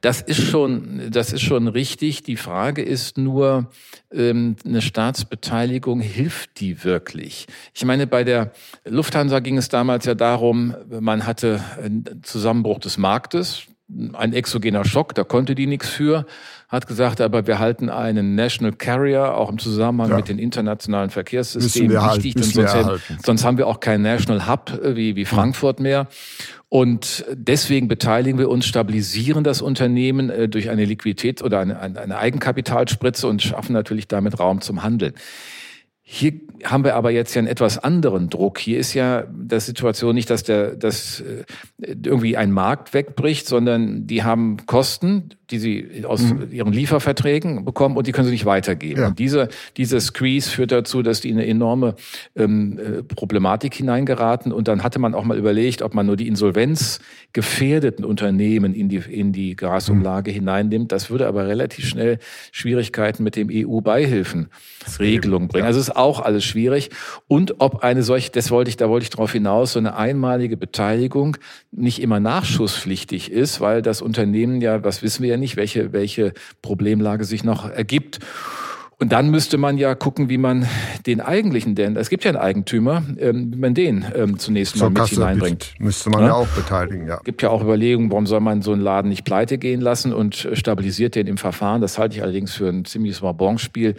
Das 0.03 0.19
ist 0.19 0.41
schon, 0.41 1.11
das 1.11 1.31
ist 1.31 1.43
schon 1.43 1.69
richtig. 1.69 2.23
Die 2.23 2.35
Frage 2.35 2.81
ist 2.81 3.17
nur, 3.17 3.69
ähm, 4.11 4.57
eine 4.65 4.81
Staatsbeteiligung 4.81 6.01
hilft 6.01 6.59
die 6.59 6.83
wirklich? 6.83 7.47
Ich 7.73 7.85
meine, 7.85 8.05
bei 8.05 8.25
der 8.25 8.51
Lufthansa 8.83 9.39
ging 9.39 9.57
es 9.57 9.69
damals 9.69 10.03
ja 10.03 10.13
darum, 10.13 10.75
man 10.89 11.25
hatte 11.25 11.63
einen 11.81 12.21
Zusammenbruch 12.21 12.79
des 12.79 12.97
Marktes, 12.97 13.63
ein 14.11 14.33
exogener 14.33 14.83
Schock, 14.83 15.15
da 15.15 15.23
konnte 15.23 15.55
die 15.55 15.67
nichts 15.67 15.87
für, 15.87 16.25
hat 16.67 16.87
gesagt, 16.87 17.21
aber 17.21 17.47
wir 17.47 17.59
halten 17.59 17.89
einen 17.89 18.35
National 18.35 18.73
Carrier 18.73 19.35
auch 19.35 19.49
im 19.49 19.57
Zusammenhang 19.57 20.09
ja. 20.09 20.15
mit 20.17 20.27
den 20.27 20.39
internationalen 20.39 21.11
Verkehrssystemen 21.11 21.95
wichtig, 21.95 22.33
denn 22.33 22.67
sonst, 22.67 23.01
sonst, 23.23 23.45
haben 23.45 23.57
wir 23.57 23.67
auch 23.67 23.79
keinen 23.79 24.01
National 24.01 24.47
Hub 24.47 24.71
äh, 24.83 24.95
wie, 24.95 25.15
wie 25.15 25.25
Frankfurt 25.25 25.79
mehr. 25.79 26.07
Und 26.73 27.23
deswegen 27.31 27.87
beteiligen 27.87 28.39
wir 28.39 28.49
uns, 28.49 28.65
stabilisieren 28.65 29.43
das 29.43 29.61
Unternehmen 29.61 30.31
äh, 30.31 30.49
durch 30.49 30.71
eine 30.71 30.85
Liquidität 30.85 31.43
oder 31.43 31.59
eine, 31.59 31.79
eine 31.79 32.17
Eigenkapitalspritze 32.17 33.27
und 33.27 33.43
schaffen 33.43 33.73
natürlich 33.73 34.07
damit 34.07 34.39
Raum 34.39 34.59
zum 34.59 34.81
Handeln. 34.81 35.13
Hier 36.01 36.33
haben 36.63 36.83
wir 36.83 36.95
aber 36.95 37.11
jetzt 37.11 37.35
ja 37.35 37.41
einen 37.41 37.47
etwas 37.47 37.77
anderen 37.77 38.31
Druck. 38.31 38.57
Hier 38.57 38.79
ist 38.79 38.95
ja 38.95 39.27
die 39.31 39.59
Situation 39.59 40.15
nicht, 40.15 40.31
dass 40.31 40.41
der, 40.41 40.75
dass 40.75 41.19
äh, 41.19 41.45
irgendwie 41.77 42.37
ein 42.37 42.51
Markt 42.51 42.95
wegbricht, 42.95 43.45
sondern 43.45 44.07
die 44.07 44.23
haben 44.23 44.57
Kosten, 44.65 45.29
die 45.53 45.59
sie 45.59 46.05
aus 46.05 46.21
mhm. 46.21 46.47
ihren 46.51 46.73
Lieferverträgen 46.73 47.63
bekommen 47.63 47.95
und 47.95 48.07
die 48.07 48.11
können 48.11 48.25
sie 48.25 48.31
nicht 48.33 48.45
weitergeben. 48.45 49.01
Ja. 49.01 49.07
Und 49.07 49.19
diese, 49.19 49.49
diese 49.77 50.01
Squeeze 50.01 50.49
führt 50.49 50.71
dazu, 50.71 51.03
dass 51.03 51.21
die 51.21 51.29
in 51.29 51.37
eine 51.37 51.47
enorme 51.47 51.95
ähm, 52.35 52.79
äh, 52.79 53.03
Problematik 53.03 53.75
hineingeraten. 53.75 54.51
Und 54.51 54.67
dann 54.67 54.83
hatte 54.83 54.97
man 54.97 55.13
auch 55.13 55.23
mal 55.23 55.37
überlegt, 55.37 55.83
ob 55.83 55.93
man 55.93 56.07
nur 56.07 56.17
die 56.17 56.27
insolvenzgefährdeten 56.27 58.03
Unternehmen 58.03 58.73
in 58.73 58.89
die, 58.89 58.97
in 58.97 59.31
die 59.31 59.55
Gasumlage 59.55 60.31
mhm. 60.31 60.35
hineinnimmt. 60.35 60.91
Das 60.91 61.11
würde 61.11 61.27
aber 61.27 61.47
relativ 61.47 61.85
schnell 61.87 62.17
Schwierigkeiten 62.51 63.23
mit 63.23 63.35
dem 63.35 63.49
EU-Beihilfenregelung 63.51 65.49
bringen. 65.49 65.65
Ja. 65.65 65.67
Also 65.67 65.79
es 65.79 65.89
ist 65.89 65.95
auch 65.95 66.19
alles 66.19 66.43
schwierig. 66.43 66.89
Und 67.27 67.61
ob 67.61 67.83
eine 67.83 68.01
solche, 68.01 68.31
das 68.31 68.49
wollte 68.49 68.69
ich, 68.69 68.77
da 68.77 68.89
wollte 68.89 69.03
ich 69.03 69.11
darauf 69.11 69.31
hinaus, 69.31 69.73
so 69.73 69.79
eine 69.79 69.95
einmalige 69.95 70.57
Beteiligung 70.57 71.37
nicht 71.71 72.01
immer 72.01 72.19
nachschusspflichtig 72.19 73.31
ist, 73.31 73.61
weil 73.61 73.83
das 73.83 74.01
Unternehmen 74.01 74.61
ja, 74.61 74.79
das 74.79 75.03
wissen 75.03 75.21
wir 75.21 75.29
ja 75.29 75.37
nicht, 75.37 75.42
welche, 75.57 75.93
welche 75.93 76.33
Problemlage 76.61 77.25
sich 77.25 77.43
noch 77.43 77.69
ergibt. 77.69 78.19
Und 78.99 79.11
dann 79.11 79.31
müsste 79.31 79.57
man 79.57 79.77
ja 79.77 79.95
gucken, 79.95 80.29
wie 80.29 80.37
man 80.37 80.65
den 81.05 81.19
eigentlichen, 81.19 81.75
denn 81.75 81.97
es 81.97 82.09
gibt 82.09 82.23
ja 82.23 82.31
einen 82.31 82.39
Eigentümer, 82.39 83.03
ähm, 83.17 83.51
wie 83.53 83.57
man 83.57 83.73
den 83.73 84.05
ähm, 84.15 84.39
zunächst 84.39 84.77
mal 84.77 84.89
mit 84.89 84.97
Kasse 84.99 85.15
hineinbringt. 85.15 85.73
Müsste 85.77 86.09
man 86.09 86.21
ja? 86.21 86.27
ja 86.27 86.33
auch 86.35 86.47
beteiligen, 86.47 87.07
ja. 87.07 87.17
Es 87.17 87.23
gibt 87.23 87.41
ja 87.41 87.49
auch 87.49 87.61
Überlegungen, 87.61 88.09
warum 88.11 88.27
soll 88.27 88.39
man 88.39 88.61
so 88.61 88.71
einen 88.71 88.81
Laden 88.81 89.09
nicht 89.09 89.25
pleite 89.25 89.57
gehen 89.57 89.81
lassen 89.81 90.13
und 90.13 90.47
stabilisiert 90.53 91.15
den 91.15 91.27
im 91.27 91.37
Verfahren. 91.37 91.81
Das 91.81 91.97
halte 91.97 92.15
ich 92.15 92.23
allerdings 92.23 92.53
für 92.53 92.69
ein 92.69 92.85
ziemliches 92.85 93.21
Wabonspiel. 93.21 93.95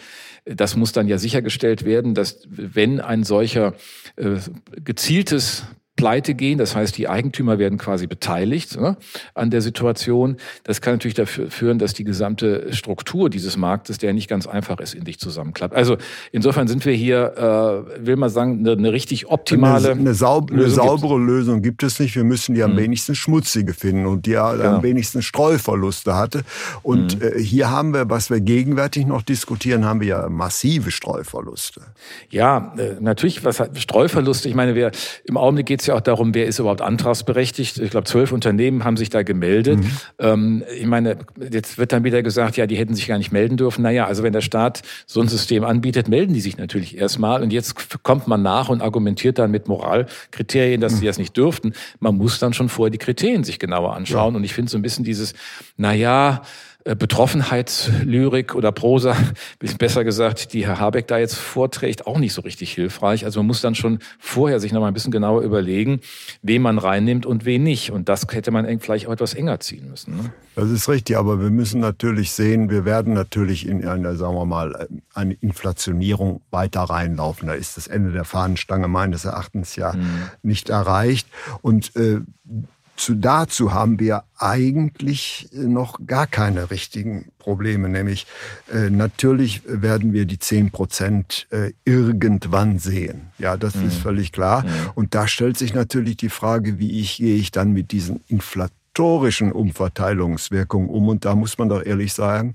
Das 0.47 0.75
muss 0.75 0.93
dann 0.93 1.07
ja 1.07 1.19
sichergestellt 1.19 1.85
werden, 1.85 2.15
dass 2.15 2.41
wenn 2.49 3.01
ein 3.01 3.25
solcher 3.25 3.75
äh, 4.17 4.37
gezieltes 4.83 5.65
pleite 5.97 6.35
gehen. 6.35 6.59
Das 6.59 6.75
heißt, 6.75 6.97
die 6.99 7.09
Eigentümer 7.09 7.59
werden 7.59 7.79
quasi 7.79 8.07
beteiligt 8.07 8.79
ne, 8.81 8.97
an 9.35 9.51
der 9.51 9.61
Situation. 9.61 10.37
Das 10.65 10.81
kann 10.81 10.95
natürlich 10.95 11.15
dafür 11.15 11.51
führen, 11.51 11.79
dass 11.79 11.95
die 11.95 12.05
gesamte 12.05 12.73
Struktur 12.73 13.31
dieses 13.31 13.57
Marktes, 13.57 13.99
der 13.99 14.13
nicht 14.13 14.29
ganz 14.29 14.47
einfach 14.47 14.81
ist, 14.81 14.95
in 14.95 15.05
dich 15.05 15.19
zusammenklappt. 15.19 15.75
Also 15.75 15.97
insofern 16.33 16.67
sind 16.67 16.85
wir 16.85 16.95
hier, 16.95 17.87
äh, 17.97 18.07
will 18.07 18.17
man 18.17 18.29
sagen, 18.29 18.59
eine, 18.61 18.73
eine 18.73 18.93
richtig 18.93 19.27
optimale 19.27 19.93
eine, 19.93 20.01
eine, 20.01 20.15
saub 20.15 20.51
eine 20.51 20.69
saubere 20.69 21.17
gibt's. 21.17 21.27
Lösung 21.27 21.63
gibt 21.63 21.83
es 21.83 22.01
nicht. 22.01 22.17
Wir 22.17 22.25
müssen 22.25 22.55
die 22.55 22.63
am 22.63 22.73
hm. 22.73 22.79
wenigsten 22.79 23.15
schmutzige 23.15 23.73
finden 23.73 24.07
und 24.07 24.27
die 24.27 24.33
genau. 24.33 24.47
am 24.49 24.83
wenigsten 24.83 25.23
Streuverluste 25.23 26.17
hatte. 26.17 26.43
Und 26.83 27.21
hm. 27.21 27.23
äh, 27.23 27.41
hier 27.41 27.71
haben 27.71 27.95
wir, 27.95 28.11
was 28.11 28.31
wir 28.31 28.41
gegenwärtig 28.41 29.07
noch 29.07 29.23
diskutieren, 29.23 29.85
haben 29.85 30.01
wir 30.01 30.09
ja 30.09 30.29
massive 30.29 30.91
Streuverluste. 30.91 31.83
Ja, 32.31 32.75
äh, 32.77 32.97
natürlich, 33.01 33.45
was 33.45 33.61
hat 33.61 33.79
Streuverluste? 33.79 34.49
Ich 34.49 34.57
meine, 34.57 34.75
wir 34.75 34.91
im 35.25 35.37
Augenblick 35.37 35.67
geht 35.67 35.84
es 35.85 35.88
ja 35.88 35.95
auch 35.95 36.00
darum, 36.00 36.35
wer 36.35 36.47
ist 36.47 36.59
überhaupt 36.59 36.81
antragsberechtigt. 36.81 37.79
Ich 37.79 37.91
glaube, 37.91 38.05
zwölf 38.05 38.33
Unternehmen 38.33 38.85
haben 38.85 38.97
sich 38.97 39.11
da 39.11 39.23
gemeldet. 39.23 39.81
Mhm. 39.81 39.91
Ähm, 40.19 40.64
ich 40.76 40.87
meine, 40.87 41.19
jetzt 41.50 41.79
wird 41.79 41.93
dann 41.93 42.05
wieder 42.05 42.23
gesagt, 42.23 42.57
ja, 42.57 42.67
die 42.67 42.76
hätten 42.76 42.95
sich 42.95 43.07
gar 43.07 43.19
nicht 43.19 43.33
melden 43.33 43.57
dürfen. 43.57 43.83
Naja, 43.83 44.07
also 44.07 44.23
wenn 44.23 44.33
der 44.33 44.41
Staat 44.41 44.83
so 45.07 45.21
ein 45.21 45.29
System 45.29 45.64
anbietet, 45.64 46.09
melden 46.09 46.35
die 46.35 46.41
sich 46.41 46.57
natürlich 46.57 46.99
erstmal. 46.99 47.43
Und 47.43 47.53
jetzt 47.53 48.03
kommt 48.03 48.26
man 48.26 48.43
nach 48.43 48.69
und 48.69 48.83
argumentiert 48.83 49.38
dann 49.38 49.50
mit 49.50 49.69
Moralkriterien, 49.69 50.81
dass 50.81 50.95
mhm. 50.95 50.97
sie 50.99 51.07
das 51.07 51.19
nicht 51.19 51.37
dürften. 51.37 51.75
Man 52.00 52.17
muss 52.17 52.38
dann 52.38 52.53
schon 52.53 52.69
vorher 52.69 52.91
die 52.91 52.99
Kriterien 52.99 53.45
sich 53.45 53.59
genauer 53.59 53.95
anschauen. 53.95 54.35
Ja. 54.35 54.38
Und 54.38 54.45
ich 54.45 54.55
finde 54.55 54.71
so 54.71 54.79
ein 54.79 54.83
bisschen 54.83 55.05
dieses, 55.05 55.35
naja, 55.76 56.43
Betroffenheitslyrik 56.85 58.55
oder 58.55 58.71
Prosa, 58.71 59.17
besser 59.79 60.05
gesagt, 60.05 60.53
die 60.53 60.67
Herr 60.67 60.79
Habeck 60.79 61.07
da 61.07 61.19
jetzt 61.19 61.35
vorträgt, 61.35 62.07
auch 62.07 62.19
nicht 62.19 62.35
so 62.35 62.43
richtig 62.43 62.73
hilfreich. 62.73 63.25
Also 63.25 63.41
man 63.41 63.47
muss 63.47 63.62
dann 63.62 63.75
schon 63.75 64.00
vorher 64.19 64.61
sich 64.61 64.71
noch 64.71 64.83
mal 64.83 64.88
ein 64.88 64.95
bisschen 64.95 65.11
genauer 65.11 65.43
überlegen, 65.43 66.00
wen 66.43 66.61
man 66.61 66.79
reinnimmt 66.79 67.25
und 67.25 67.47
wen 67.47 67.62
nicht. 67.62 67.91
Und 67.91 68.11
das 68.11 68.26
hätte 68.31 68.50
man 68.50 68.81
vielleicht 68.81 69.07
auch 69.07 69.12
etwas 69.12 69.33
enger 69.33 69.61
ziehen 69.61 69.88
müssen. 69.88 70.17
Ne? 70.17 70.33
Das 70.57 70.71
ist 70.71 70.88
richtig, 70.88 71.17
aber 71.17 71.41
wir 71.41 71.50
müssen 71.50 71.81
natürlich 71.81 72.33
sehen, 72.33 72.69
wir 72.69 72.85
werden 72.85 73.14
natürlich 73.14 73.67
in 73.67 73.87
einer, 73.87 74.14
sagen 74.17 74.35
wir 74.35 74.45
mal, 74.45 74.88
eine 75.14 75.35
Inflationierung 75.35 76.43
weiter 76.50 76.83
reinlaufen. 76.83 77.49
Da 77.49 77.55
ist 77.55 77.79
das 77.79 77.87
Ende 77.87 78.12
der 78.12 78.25
Fahnenstange 78.25 78.88
meines 78.88 79.25
Erachtens 79.25 79.75
ja 79.76 79.95
mhm. 79.95 80.29
nicht 80.43 80.69
erreicht. 80.69 81.29
Und 81.62 81.97
äh, 81.97 82.21
zu, 82.97 83.15
dazu 83.15 83.73
haben 83.73 83.99
wir 83.99 84.25
eigentlich 84.39 85.49
noch 85.53 85.99
gar 86.07 86.27
keine 86.27 86.71
richtigen 86.71 87.31
Probleme. 87.39 87.89
Nämlich 87.89 88.27
äh, 88.73 88.91
natürlich 88.91 89.63
werden 89.67 90.13
wir 90.13 90.27
die 90.27 90.39
10 90.39 90.71
Prozent 90.71 91.47
äh, 91.51 91.73
irgendwann 91.85 92.79
sehen. 92.79 93.33
Ja, 93.39 93.57
das 93.57 93.75
mhm. 93.75 93.89
ist 93.89 93.97
völlig 93.97 94.33
klar. 94.33 94.63
Mhm. 94.63 94.69
Und 94.95 95.15
da 95.15 95.27
stellt 95.27 95.59
sich 95.59 95.75
natürlich 95.75 96.17
die 96.17 96.29
Frage, 96.29 96.79
wie 96.79 97.01
ich, 97.01 97.17
gehe 97.17 97.37
ich 97.37 97.51
dann 97.51 97.73
mit 97.73 97.93
diesen 97.93 98.23
inflatorischen 98.29 99.53
Umverteilungswirkungen 99.53 100.89
um. 100.89 101.09
Und 101.09 101.25
da 101.25 101.35
muss 101.35 101.59
man 101.59 101.69
doch 101.69 101.85
ehrlich 101.85 102.13
sagen, 102.13 102.55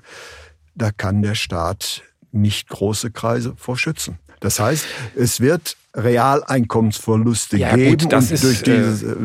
da 0.75 0.91
kann 0.91 1.21
der 1.21 1.35
Staat 1.35 2.03
nicht 2.31 2.69
große 2.69 3.11
Kreise 3.11 3.53
vor 3.57 3.77
schützen. 3.77 4.19
Das 4.39 4.59
heißt, 4.59 4.85
es 5.15 5.41
wird 5.41 5.75
Realeinkommensverluste 5.95 7.57
ja, 7.57 7.75
geben 7.75 7.97
gut, 7.97 8.13
das 8.13 8.25
und 8.25 8.33
ist, 8.33 8.43
durch 8.43 8.63
dieses 8.63 9.03
äh, 9.03 9.15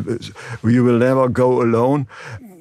We 0.63 0.85
will 0.85 0.99
never 0.99 1.29
go 1.29 1.61
alone, 1.61 2.07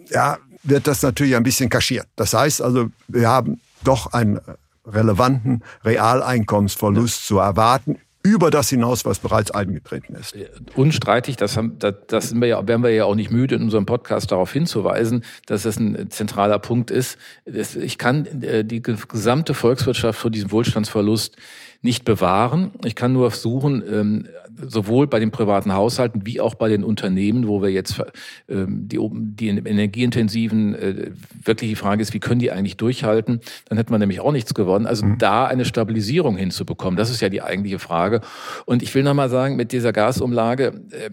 ja, 0.10 0.38
wird 0.64 0.88
das 0.88 1.02
natürlich 1.02 1.36
ein 1.36 1.44
bisschen 1.44 1.70
kaschiert. 1.70 2.08
Das 2.16 2.34
heißt 2.34 2.62
also, 2.62 2.90
wir 3.08 3.30
haben 3.30 3.60
doch 3.84 4.14
einen 4.14 4.40
relevanten 4.86 5.64
Realeinkommensverlust 5.84 7.22
ja. 7.22 7.28
zu 7.28 7.38
erwarten 7.40 7.98
über 8.26 8.50
das 8.50 8.70
hinaus, 8.70 9.04
was 9.04 9.20
bereits 9.20 9.52
eingetreten 9.52 10.16
ist. 10.16 10.34
Unstreitig, 10.76 11.36
das, 11.36 11.58
haben, 11.58 11.78
das, 11.80 11.96
das 12.08 12.30
sind 12.30 12.40
wir 12.40 12.48
ja, 12.48 12.66
werden 12.66 12.82
wir 12.82 12.90
ja 12.90 13.04
auch 13.04 13.16
nicht 13.16 13.32
müde, 13.32 13.56
in 13.56 13.64
unserem 13.64 13.86
Podcast 13.86 14.32
darauf 14.32 14.52
hinzuweisen, 14.54 15.26
dass 15.46 15.64
das 15.64 15.78
ein 15.78 16.10
zentraler 16.10 16.60
Punkt 16.60 16.90
ist. 16.90 17.18
Ich 17.46 17.98
kann 17.98 18.26
äh, 18.42 18.64
die 18.64 18.82
gesamte 18.82 19.54
Volkswirtschaft 19.54 20.18
vor 20.18 20.32
diesem 20.32 20.52
Wohlstandsverlust 20.52 21.36
nicht 21.84 22.06
bewahren. 22.06 22.72
Ich 22.86 22.96
kann 22.96 23.12
nur 23.12 23.30
suchen, 23.32 23.84
ähm, 23.92 24.28
sowohl 24.66 25.08
bei 25.08 25.20
den 25.20 25.32
privaten 25.32 25.74
Haushalten 25.74 26.26
wie 26.26 26.40
auch 26.40 26.56
bei 26.56 26.70
den 26.70 26.84
Unternehmen, 26.84 27.46
wo 27.48 27.62
wir 27.62 27.70
jetzt 27.70 28.02
ähm, 28.48 28.88
die, 28.88 29.00
die 29.12 29.50
energieintensiven, 29.50 30.76
äh, 30.76 31.12
wirklich 31.44 31.72
die 31.72 31.76
Frage 31.76 32.02
ist, 32.02 32.14
wie 32.14 32.22
können 32.22 32.40
die 32.40 32.52
eigentlich 32.52 32.78
durchhalten? 32.78 33.42
Dann 33.68 33.78
hätte 33.78 33.92
man 33.92 34.00
nämlich 34.00 34.22
auch 34.22 34.32
nichts 34.32 34.54
gewonnen. 34.54 34.86
Also 34.86 35.06
mhm. 35.06 35.18
da 35.18 35.46
eine 35.46 35.66
Stabilisierung 35.66 36.38
hinzubekommen, 36.38 36.96
das 36.96 37.10
ist 37.10 37.22
ja 37.22 37.28
die 37.28 37.42
eigentliche 37.42 37.80
Frage. 37.80 38.22
Und 38.66 38.82
ich 38.82 38.96
will 38.96 39.04
nochmal 39.04 39.30
sagen, 39.30 39.58
mit 39.58 39.74
dieser 39.74 39.92
Gasumlage, 39.92 40.82
äh, 40.92 41.10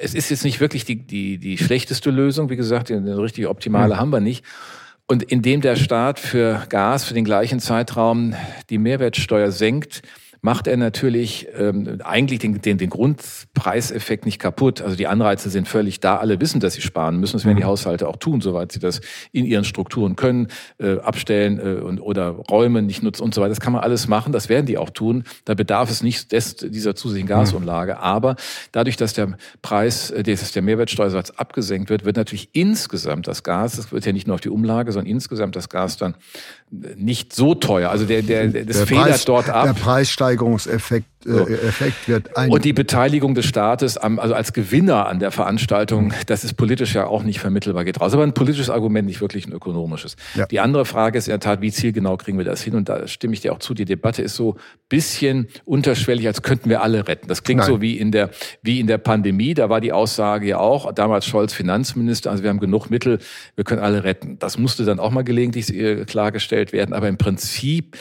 es 0.00 0.14
ist 0.14 0.30
jetzt 0.30 0.44
nicht 0.44 0.60
wirklich 0.60 0.86
die, 0.86 1.06
die, 1.06 1.36
die 1.36 1.58
schlechteste 1.58 2.10
Lösung. 2.10 2.48
Wie 2.48 2.56
gesagt, 2.56 2.90
eine 2.90 3.18
richtig 3.18 3.48
optimale 3.48 3.94
mhm. 3.94 4.00
haben 4.00 4.10
wir 4.10 4.20
nicht. 4.20 4.44
Und 5.08 5.22
indem 5.22 5.60
der 5.60 5.76
Staat 5.76 6.18
für 6.18 6.66
Gas 6.68 7.04
für 7.04 7.14
den 7.14 7.24
gleichen 7.24 7.60
Zeitraum 7.60 8.34
die 8.70 8.78
Mehrwertsteuer 8.78 9.52
senkt, 9.52 10.02
macht 10.46 10.68
er 10.68 10.76
natürlich 10.76 11.48
ähm, 11.58 11.98
eigentlich 12.04 12.38
den, 12.38 12.62
den, 12.62 12.78
den 12.78 12.88
Grundpreiseffekt 12.88 14.26
nicht 14.26 14.38
kaputt. 14.38 14.80
Also 14.80 14.94
die 14.94 15.08
Anreize 15.08 15.50
sind 15.50 15.66
völlig 15.66 15.98
da. 15.98 16.18
Alle 16.18 16.40
wissen, 16.40 16.60
dass 16.60 16.74
sie 16.74 16.82
sparen 16.82 17.18
müssen. 17.18 17.32
Das 17.32 17.44
werden 17.44 17.56
die 17.56 17.64
mhm. 17.64 17.68
Haushalte 17.68 18.06
auch 18.06 18.14
tun, 18.14 18.40
soweit 18.40 18.70
sie 18.70 18.78
das 18.78 19.00
in 19.32 19.44
ihren 19.44 19.64
Strukturen 19.64 20.14
können, 20.14 20.46
äh, 20.78 21.00
abstellen 21.00 21.58
äh, 21.58 21.80
und, 21.80 21.98
oder 21.98 22.28
Räume 22.28 22.80
nicht 22.80 23.02
nutzen 23.02 23.24
und 23.24 23.34
so 23.34 23.40
weiter. 23.40 23.48
Das 23.48 23.58
kann 23.58 23.72
man 23.72 23.82
alles 23.82 24.06
machen. 24.06 24.32
Das 24.32 24.48
werden 24.48 24.66
die 24.66 24.78
auch 24.78 24.90
tun. 24.90 25.24
Da 25.46 25.54
bedarf 25.54 25.90
es 25.90 26.04
nicht 26.04 26.30
des, 26.30 26.54
dieser 26.54 26.94
zusätzlichen 26.94 27.26
mhm. 27.26 27.40
Gasumlage. 27.40 27.98
Aber 27.98 28.36
dadurch, 28.70 28.96
dass 28.96 29.14
der 29.14 29.36
Preis, 29.62 30.12
äh, 30.12 30.22
dass 30.22 30.52
der 30.52 30.62
Mehrwertsteuersatz 30.62 31.30
abgesenkt 31.32 31.90
wird, 31.90 32.04
wird 32.04 32.16
natürlich 32.16 32.50
insgesamt 32.52 33.26
das 33.26 33.42
Gas, 33.42 33.74
das 33.74 33.90
wird 33.90 34.06
ja 34.06 34.12
nicht 34.12 34.28
nur 34.28 34.34
auf 34.34 34.42
die 34.42 34.50
Umlage, 34.50 34.92
sondern 34.92 35.10
insgesamt 35.10 35.56
das 35.56 35.68
Gas 35.68 35.96
dann 35.96 36.14
nicht 36.70 37.32
so 37.32 37.54
teuer. 37.54 37.90
Also 37.90 38.04
der, 38.04 38.22
der, 38.22 38.48
das 38.48 38.78
der 38.78 38.86
federt 38.86 39.04
Preis, 39.04 39.24
dort 39.24 39.48
ab. 39.48 39.64
Der 39.64 39.72
Preissteigerungseffekt 39.74 41.06
so. 41.24 41.46
Äh, 41.46 41.54
Effekt 41.54 42.08
wird 42.08 42.36
ein. 42.36 42.50
Und 42.50 42.64
die 42.64 42.72
Beteiligung 42.72 43.34
des 43.34 43.46
Staates, 43.46 43.96
am, 43.96 44.18
also 44.18 44.34
als 44.34 44.52
Gewinner 44.52 45.06
an 45.06 45.18
der 45.18 45.30
Veranstaltung, 45.30 46.12
das 46.26 46.44
ist 46.44 46.54
politisch 46.54 46.94
ja 46.94 47.06
auch 47.06 47.22
nicht 47.22 47.40
vermittelbar, 47.40 47.84
geht 47.84 48.00
raus. 48.00 48.12
Aber 48.14 48.22
ein 48.22 48.34
politisches 48.34 48.70
Argument, 48.70 49.06
nicht 49.06 49.20
wirklich 49.20 49.46
ein 49.46 49.52
ökonomisches. 49.52 50.16
Ja. 50.34 50.46
Die 50.46 50.60
andere 50.60 50.84
Frage 50.84 51.18
ist 51.18 51.26
in 51.26 51.32
der 51.32 51.40
Tat, 51.40 51.60
wie 51.60 51.72
zielgenau 51.72 52.16
kriegen 52.16 52.38
wir 52.38 52.44
das 52.44 52.62
hin? 52.62 52.74
Und 52.74 52.88
da 52.88 53.08
stimme 53.08 53.34
ich 53.34 53.40
dir 53.40 53.52
auch 53.52 53.58
zu. 53.58 53.74
Die 53.74 53.84
Debatte 53.84 54.22
ist 54.22 54.36
so 54.36 54.56
bisschen 54.88 55.48
unterschwellig, 55.64 56.26
als 56.26 56.42
könnten 56.42 56.70
wir 56.70 56.82
alle 56.82 57.08
retten. 57.08 57.28
Das 57.28 57.42
klingt 57.42 57.60
Nein. 57.60 57.68
so 57.68 57.80
wie 57.80 57.96
in 57.98 58.12
der, 58.12 58.30
wie 58.62 58.78
in 58.78 58.86
der 58.86 58.98
Pandemie. 58.98 59.54
Da 59.54 59.68
war 59.68 59.80
die 59.80 59.92
Aussage 59.92 60.46
ja 60.46 60.58
auch, 60.58 60.92
damals 60.92 61.26
Scholz 61.26 61.52
Finanzminister, 61.52 62.30
also 62.30 62.42
wir 62.42 62.50
haben 62.50 62.60
genug 62.60 62.90
Mittel, 62.90 63.18
wir 63.56 63.64
können 63.64 63.82
alle 63.82 64.04
retten. 64.04 64.38
Das 64.38 64.58
musste 64.58 64.84
dann 64.84 65.00
auch 65.00 65.10
mal 65.10 65.22
gelegentlich 65.22 65.74
äh, 65.74 66.04
klargestellt 66.04 66.72
werden. 66.72 66.92
Aber 66.92 67.08
im 67.08 67.16
Prinzip 67.16 67.96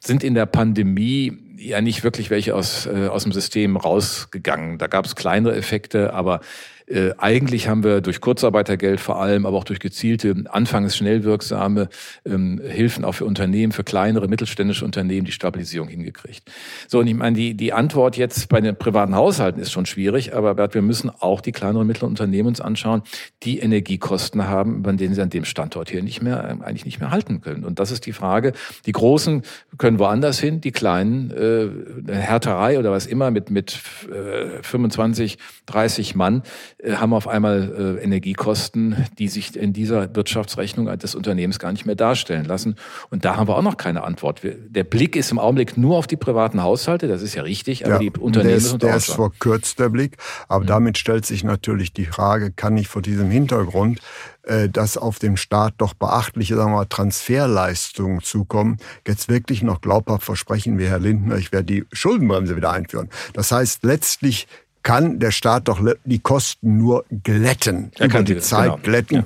sind 0.00 0.22
in 0.22 0.34
der 0.34 0.46
Pandemie 0.46 1.47
ja 1.58 1.80
nicht 1.80 2.04
wirklich 2.04 2.30
welche 2.30 2.54
aus, 2.54 2.86
äh, 2.86 3.08
aus 3.08 3.24
dem 3.24 3.32
System 3.32 3.76
rausgegangen. 3.76 4.78
Da 4.78 4.86
gab 4.86 5.04
es 5.04 5.16
kleinere 5.16 5.56
Effekte, 5.56 6.12
aber 6.14 6.40
äh, 6.88 7.12
eigentlich 7.18 7.68
haben 7.68 7.84
wir 7.84 8.00
durch 8.00 8.20
Kurzarbeitergeld 8.20 9.00
vor 9.00 9.20
allem, 9.20 9.46
aber 9.46 9.58
auch 9.58 9.64
durch 9.64 9.80
gezielte, 9.80 10.34
anfangs 10.48 10.96
schnell 10.96 11.24
wirksame 11.24 11.88
ähm, 12.24 12.60
Hilfen 12.64 13.04
auch 13.04 13.12
für 13.12 13.24
Unternehmen, 13.24 13.72
für 13.72 13.84
kleinere, 13.84 14.28
mittelständische 14.28 14.84
Unternehmen 14.84 15.26
die 15.26 15.32
Stabilisierung 15.32 15.88
hingekriegt. 15.88 16.50
So, 16.86 17.00
und 17.00 17.06
ich 17.06 17.14
meine, 17.14 17.36
die, 17.36 17.54
die 17.54 17.72
Antwort 17.72 18.16
jetzt 18.16 18.48
bei 18.48 18.60
den 18.60 18.76
privaten 18.76 19.14
Haushalten 19.14 19.60
ist 19.60 19.70
schon 19.70 19.86
schwierig, 19.86 20.34
aber 20.34 20.54
Bert, 20.54 20.74
wir 20.74 20.82
müssen 20.82 21.10
auch 21.10 21.40
die 21.40 21.52
kleineren 21.52 21.82
und 21.82 21.86
mittleren 21.86 22.10
Unternehmen 22.10 22.48
uns 22.48 22.60
anschauen, 22.60 23.02
die 23.42 23.58
Energiekosten 23.58 24.48
haben, 24.48 24.82
bei 24.82 24.92
denen 24.92 25.14
sie 25.14 25.22
an 25.22 25.30
dem 25.30 25.44
Standort 25.44 25.90
hier 25.90 26.02
nicht 26.02 26.22
mehr, 26.22 26.44
eigentlich 26.62 26.84
nicht 26.84 27.00
mehr 27.00 27.10
halten 27.10 27.40
können. 27.40 27.64
Und 27.64 27.78
das 27.78 27.90
ist 27.90 28.06
die 28.06 28.12
Frage. 28.12 28.52
Die 28.86 28.92
Großen 28.92 29.42
können 29.76 29.98
woanders 29.98 30.38
hin, 30.38 30.60
die 30.60 30.72
Kleinen, 30.72 31.30
äh, 31.30 32.12
Härterei 32.12 32.78
oder 32.78 32.90
was 32.90 33.06
immer 33.06 33.30
mit, 33.30 33.50
mit 33.50 33.78
äh, 34.10 34.62
25, 34.62 35.38
30 35.66 36.14
Mann, 36.14 36.42
äh, 36.77 36.77
haben 36.86 37.12
auf 37.12 37.26
einmal 37.26 37.98
äh, 37.98 38.04
Energiekosten, 38.04 39.06
die 39.18 39.28
sich 39.28 39.56
in 39.56 39.72
dieser 39.72 40.14
Wirtschaftsrechnung 40.14 40.86
des 40.98 41.14
Unternehmens 41.14 41.58
gar 41.58 41.72
nicht 41.72 41.86
mehr 41.86 41.96
darstellen 41.96 42.44
lassen. 42.44 42.76
Und 43.10 43.24
da 43.24 43.36
haben 43.36 43.48
wir 43.48 43.56
auch 43.56 43.62
noch 43.62 43.76
keine 43.76 44.04
Antwort. 44.04 44.42
Der 44.44 44.84
Blick 44.84 45.16
ist 45.16 45.32
im 45.32 45.38
Augenblick 45.38 45.76
nur 45.76 45.96
auf 45.98 46.06
die 46.06 46.16
privaten 46.16 46.62
Haushalte, 46.62 47.08
das 47.08 47.22
ist 47.22 47.34
ja 47.34 47.42
richtig, 47.42 47.84
aber 47.84 47.94
ja, 47.94 47.98
die 47.98 48.10
Unternehmen 48.10 48.50
der 48.50 48.56
ist, 48.56 48.82
der 48.82 48.96
ist 48.96 49.10
verkürzt, 49.10 49.80
der 49.80 49.88
Blick. 49.88 50.18
Aber 50.46 50.62
mhm. 50.62 50.68
damit 50.68 50.98
stellt 50.98 51.26
sich 51.26 51.42
natürlich 51.42 51.92
die 51.92 52.06
Frage, 52.06 52.52
kann 52.52 52.76
ich 52.76 52.86
vor 52.86 53.02
diesem 53.02 53.30
Hintergrund 53.30 54.00
äh, 54.44 54.68
dass 54.68 54.96
auf 54.96 55.18
den 55.18 55.36
Staat 55.36 55.74
doch 55.78 55.94
beachtliche 55.94 56.56
sagen 56.56 56.70
wir 56.70 56.76
mal, 56.76 56.86
Transferleistungen 56.86 58.22
zukommen, 58.22 58.78
jetzt 59.06 59.28
wirklich 59.28 59.62
noch 59.62 59.80
glaubhaft 59.80 60.24
versprechen 60.24 60.78
wie 60.78 60.86
Herr 60.86 61.00
Lindner, 61.00 61.36
ich 61.36 61.52
werde 61.52 61.66
die 61.66 61.84
Schuldenbremse 61.92 62.56
wieder 62.56 62.70
einführen. 62.70 63.10
Das 63.34 63.52
heißt, 63.52 63.84
letztlich 63.84 64.46
kann 64.82 65.18
der 65.18 65.30
Staat 65.30 65.68
doch 65.68 65.80
die 66.04 66.18
Kosten 66.18 66.78
nur 66.78 67.04
glätten, 67.22 67.92
er 67.98 68.06
über 68.06 68.22
die 68.22 68.36
das, 68.36 68.48
Zeit 68.48 68.70
genau. 68.70 68.82
glätten. 68.82 69.16
Ja. 69.16 69.24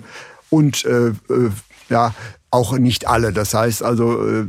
Und 0.51 0.85
äh, 0.85 1.09
äh, 1.09 1.15
ja, 1.89 2.15
auch 2.51 2.77
nicht 2.79 3.07
alle. 3.07 3.33
Das 3.33 3.55
heißt 3.55 3.83
also, 3.83 4.27
äh, 4.27 4.47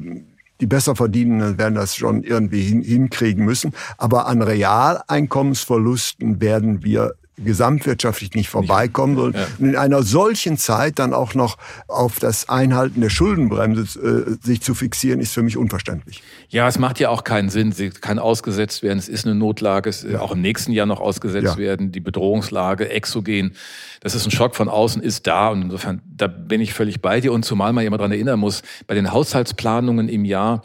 die 0.61 0.67
Besserverdienenden 0.67 1.57
werden 1.57 1.75
das 1.75 1.95
schon 1.95 2.23
irgendwie 2.23 2.61
hin, 2.61 2.81
hinkriegen 2.81 3.43
müssen. 3.43 3.73
Aber 3.97 4.27
an 4.27 4.41
Realeinkommensverlusten 4.41 6.39
werden 6.41 6.83
wir 6.83 7.15
gesamtwirtschaftlich 7.37 8.33
nicht 8.33 8.49
vorbeikommen 8.49 9.15
soll. 9.15 9.33
Ja. 9.33 9.47
Und 9.59 9.69
in 9.69 9.75
einer 9.75 10.03
solchen 10.03 10.57
Zeit 10.57 10.99
dann 10.99 11.13
auch 11.13 11.33
noch 11.33 11.57
auf 11.87 12.19
das 12.19 12.47
Einhalten 12.49 13.01
der 13.01 13.09
Schuldenbremse 13.09 14.37
äh, 14.41 14.45
sich 14.45 14.61
zu 14.61 14.75
fixieren, 14.75 15.19
ist 15.19 15.33
für 15.33 15.41
mich 15.41 15.57
unverständlich. 15.57 16.21
Ja, 16.49 16.67
es 16.67 16.77
macht 16.77 16.99
ja 16.99 17.09
auch 17.09 17.23
keinen 17.23 17.49
Sinn. 17.49 17.71
Sie 17.71 17.89
kann 17.89 18.19
ausgesetzt 18.19 18.83
werden. 18.83 18.99
Es 18.99 19.09
ist 19.09 19.25
eine 19.25 19.35
Notlage. 19.35 19.89
Es 19.89 20.03
ja. 20.03 20.19
auch 20.19 20.31
im 20.33 20.41
nächsten 20.41 20.71
Jahr 20.71 20.85
noch 20.85 21.01
ausgesetzt 21.01 21.55
ja. 21.55 21.57
werden. 21.57 21.91
Die 21.91 21.99
Bedrohungslage, 21.99 22.89
exogen. 22.89 23.53
Das 24.01 24.15
ist 24.15 24.25
ein 24.25 24.31
Schock 24.31 24.55
von 24.55 24.69
außen, 24.69 25.01
ist 25.01 25.25
da. 25.25 25.49
Und 25.49 25.63
insofern, 25.63 26.01
da 26.05 26.27
bin 26.27 26.61
ich 26.61 26.73
völlig 26.73 27.01
bei 27.01 27.19
dir. 27.19 27.33
Und 27.33 27.45
zumal 27.45 27.73
man 27.73 27.85
immer 27.85 27.97
dran 27.97 28.11
erinnern 28.11 28.39
muss, 28.39 28.61
bei 28.85 28.93
den 28.93 29.11
Haushaltsplanungen 29.11 30.07
im 30.07 30.25
Jahr, 30.25 30.61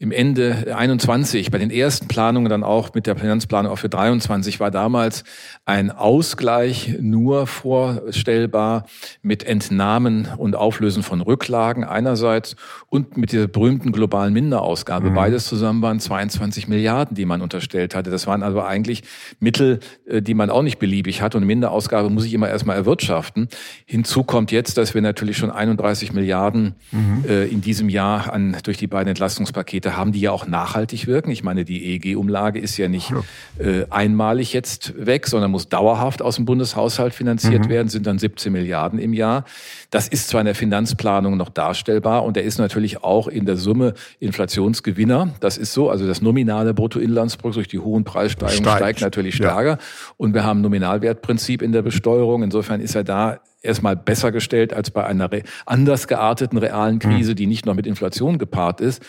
im 0.00 0.12
Ende 0.12 0.76
21, 0.76 1.50
bei 1.50 1.58
den 1.58 1.70
ersten 1.70 2.06
Planungen 2.06 2.48
dann 2.48 2.62
auch 2.62 2.94
mit 2.94 3.08
der 3.08 3.16
Finanzplanung 3.16 3.72
auch 3.72 3.78
für 3.78 3.88
23 3.88 4.60
war 4.60 4.70
damals 4.70 5.24
ein 5.64 5.90
Ausgleich 5.90 6.96
nur 7.00 7.48
vorstellbar 7.48 8.86
mit 9.22 9.42
Entnahmen 9.42 10.28
und 10.36 10.54
Auflösen 10.54 11.02
von 11.02 11.20
Rücklagen 11.20 11.82
einerseits 11.82 12.54
und 12.88 13.16
mit 13.16 13.32
dieser 13.32 13.48
berühmten 13.48 13.90
globalen 13.90 14.32
Minderausgabe. 14.32 15.10
Mhm. 15.10 15.14
Beides 15.14 15.46
zusammen 15.46 15.82
waren 15.82 15.98
22 15.98 16.68
Milliarden, 16.68 17.16
die 17.16 17.24
man 17.24 17.42
unterstellt 17.42 17.96
hatte. 17.96 18.10
Das 18.10 18.28
waren 18.28 18.44
also 18.44 18.62
eigentlich 18.62 19.02
Mittel, 19.40 19.80
äh, 20.06 20.22
die 20.22 20.34
man 20.34 20.48
auch 20.48 20.62
nicht 20.62 20.78
beliebig 20.78 21.22
hat 21.22 21.34
und 21.34 21.44
Minderausgabe 21.44 22.08
muss 22.08 22.24
ich 22.24 22.34
immer 22.34 22.48
erstmal 22.48 22.76
erwirtschaften. 22.76 23.48
Hinzu 23.84 24.22
kommt 24.22 24.52
jetzt, 24.52 24.78
dass 24.78 24.94
wir 24.94 25.02
natürlich 25.02 25.38
schon 25.38 25.50
31 25.50 26.12
Milliarden 26.12 26.76
mhm. 26.92 27.24
Äh, 27.28 27.46
in 27.46 27.60
diesem 27.60 27.88
Jahr 27.88 28.32
an, 28.32 28.56
durch 28.62 28.76
die 28.76 28.86
beiden 28.86 29.08
Entlastungspakete 29.08 29.87
Projekte 29.88 29.96
haben, 29.96 30.12
die 30.12 30.20
ja 30.20 30.32
auch 30.32 30.46
nachhaltig 30.46 31.06
wirken. 31.06 31.30
Ich 31.30 31.42
meine, 31.42 31.64
die 31.64 31.94
EEG-Umlage 31.94 32.58
ist 32.58 32.76
ja 32.76 32.88
nicht 32.88 33.12
äh, 33.58 33.84
einmalig 33.90 34.52
jetzt 34.52 34.94
weg, 34.96 35.26
sondern 35.26 35.50
muss 35.50 35.68
dauerhaft 35.68 36.22
aus 36.22 36.36
dem 36.36 36.44
Bundeshaushalt 36.44 37.14
finanziert 37.14 37.64
mhm. 37.64 37.68
werden, 37.68 37.88
sind 37.88 38.06
dann 38.06 38.18
17 38.18 38.52
Milliarden 38.52 38.98
im 38.98 39.12
Jahr. 39.12 39.44
Das 39.90 40.08
ist 40.08 40.28
zwar 40.28 40.40
in 40.40 40.46
der 40.46 40.54
Finanzplanung 40.54 41.36
noch 41.36 41.48
darstellbar 41.48 42.24
und 42.24 42.36
der 42.36 42.44
ist 42.44 42.58
natürlich 42.58 43.02
auch 43.02 43.28
in 43.28 43.46
der 43.46 43.56
Summe 43.56 43.94
Inflationsgewinner. 44.20 45.30
Das 45.40 45.56
ist 45.56 45.72
so, 45.72 45.90
also 45.90 46.06
das 46.06 46.20
nominale 46.20 46.74
Bruttoinlandsprodukt 46.74 47.48
durch 47.56 47.68
die 47.68 47.78
hohen 47.78 48.04
Preissteigerungen 48.04 48.64
steigt, 48.64 48.78
steigt 48.78 49.00
natürlich 49.00 49.36
stärker. 49.36 49.70
Ja. 49.70 49.78
Und 50.16 50.34
wir 50.34 50.44
haben 50.44 50.60
Nominalwertprinzip 50.60 51.62
in 51.62 51.72
der 51.72 51.82
Besteuerung. 51.82 52.42
Insofern 52.42 52.80
ist 52.80 52.94
er 52.94 53.04
da 53.04 53.40
erstmal 53.62 53.96
besser 53.96 54.32
gestellt 54.32 54.72
als 54.72 54.90
bei 54.90 55.04
einer 55.04 55.28
anders 55.66 56.06
gearteten 56.06 56.58
realen 56.58 56.98
Krise, 56.98 57.30
hm. 57.30 57.36
die 57.36 57.46
nicht 57.46 57.66
noch 57.66 57.74
mit 57.74 57.86
Inflation 57.86 58.38
gepaart 58.38 58.80
ist. 58.80 59.02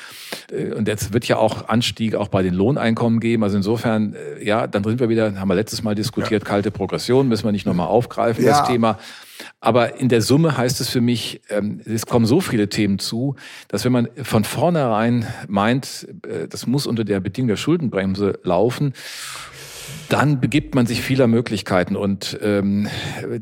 Äh, 0.52 0.74
und 0.74 0.88
jetzt 0.88 1.14
wird 1.14 1.28
ja 1.28 1.38
auch 1.38 1.68
Anstieg 1.68 2.16
auch 2.16 2.30
bei 2.30 2.42
den 2.42 2.54
Lohneinkommen 2.54 3.20
geben. 3.20 3.44
Also 3.44 3.58
insofern, 3.58 4.16
äh, 4.16 4.44
ja, 4.44 4.68
dann 4.68 4.84
sind 4.84 5.00
wir 5.00 5.10
wieder, 5.10 5.40
haben 5.40 5.48
wir 5.48 5.56
letztes 5.56 5.84
Mal 5.84 5.96
diskutiert, 5.96 6.44
ja. 6.44 6.50
kalte 6.50 6.72
Progression, 6.72 7.28
müssen 7.28 7.46
wir 7.46 7.52
nicht 7.52 7.66
nochmal 7.66 7.88
aufgreifen, 7.88 8.44
ja. 8.44 8.52
das 8.52 8.68
Thema. 8.68 8.98
Aber 9.62 10.00
in 10.00 10.10
der 10.10 10.22
Summe 10.22 10.58
heißt 10.58 10.82
es 10.82 10.90
für 10.90 11.02
mich, 11.02 11.42
ähm, 11.50 11.82
es 11.86 12.06
kommen 12.06 12.26
so 12.26 12.42
viele 12.42 12.70
Themen 12.70 13.00
zu, 13.00 13.36
dass 13.68 13.86
wenn 13.86 13.92
man 13.92 14.10
von 14.24 14.44
vornherein 14.44 15.28
meint, 15.48 16.08
äh, 16.28 16.48
das 16.48 16.68
muss 16.68 16.88
unter 16.88 17.04
der 17.04 17.20
Bedingung 17.20 17.50
der 17.50 17.58
Schuldenbremse 17.58 18.40
laufen, 18.44 18.94
dann 20.10 20.40
begibt 20.40 20.74
man 20.74 20.88
sich 20.88 21.02
vieler 21.02 21.28
Möglichkeiten 21.28 21.96
und 21.96 22.38
ähm, 22.42 22.88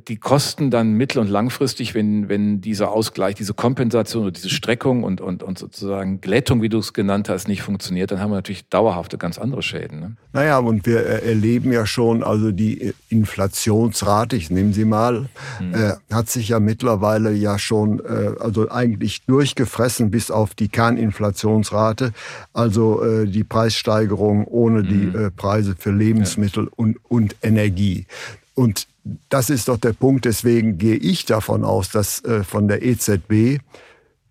die 0.08 0.18
Kosten 0.18 0.70
dann 0.70 0.94
mittel- 0.94 1.20
und 1.20 1.30
langfristig, 1.30 1.96
wenn, 1.96 2.28
wenn 2.28 2.60
dieser 2.60 2.92
Ausgleich, 2.92 3.36
diese 3.36 3.54
Kompensation 3.54 4.24
oder 4.24 4.32
diese 4.32 4.50
Streckung 4.50 5.04
und, 5.04 5.22
und, 5.22 5.44
und 5.44 5.58
sozusagen 5.58 6.20
Glättung, 6.20 6.62
wie 6.62 6.68
du 6.68 6.80
es 6.80 6.92
genannt 6.92 7.30
hast, 7.30 7.48
nicht 7.48 7.62
funktioniert, 7.62 8.12
dann 8.12 8.20
haben 8.20 8.32
wir 8.32 8.36
natürlich 8.36 8.68
dauerhafte 8.68 9.18
ganz 9.18 9.38
andere 9.38 9.62
Schäden. 9.62 10.00
Ne? 10.02 10.16
Naja, 10.34 10.60
und 10.60 10.86
wir 10.86 11.06
erleben 11.06 11.72
ja 11.72 11.86
schon, 11.86 12.22
also 12.22 12.52
die 12.52 12.94
Inflationsrate, 13.08 14.36
ich 14.36 14.52
nehme 14.52 14.74
sie 14.74 14.86
mal, 14.86 15.30
hm. 15.60 15.74
äh, 15.74 15.94
hat 16.14 16.30
sich 16.30 16.50
ja 16.50 16.60
mittlerweile 16.60 17.32
ja 17.32 17.58
schon, 17.58 18.02
äh, 18.02 18.32
also 18.42 18.70
eigentlich 18.70 19.26
durchgefressen 19.26 20.12
bis 20.12 20.32
auf 20.32 20.54
die 20.54 20.68
Kerninflationsrate, 20.68 22.12
also 22.52 23.04
äh, 23.04 23.26
die 23.26 23.46
Preissteigerung 23.46 24.46
ohne 24.46 24.80
hm. 24.80 24.88
die 24.88 25.18
äh, 25.18 25.32
Preise 25.32 25.76
für 25.78 25.92
Lebensmittel. 25.92 26.37
Ja 26.37 26.37
Lebensmittel 26.38 26.70
und, 26.76 26.98
und 27.10 27.36
Energie. 27.42 28.06
Und 28.54 28.88
das 29.30 29.50
ist 29.50 29.68
doch 29.68 29.78
der 29.78 29.94
Punkt, 29.94 30.26
deswegen 30.26 30.78
gehe 30.78 30.96
ich 30.96 31.26
davon 31.26 31.64
aus, 31.64 31.90
dass 31.90 32.24
äh, 32.24 32.44
von 32.44 32.68
der 32.68 32.84
EZB 32.84 33.60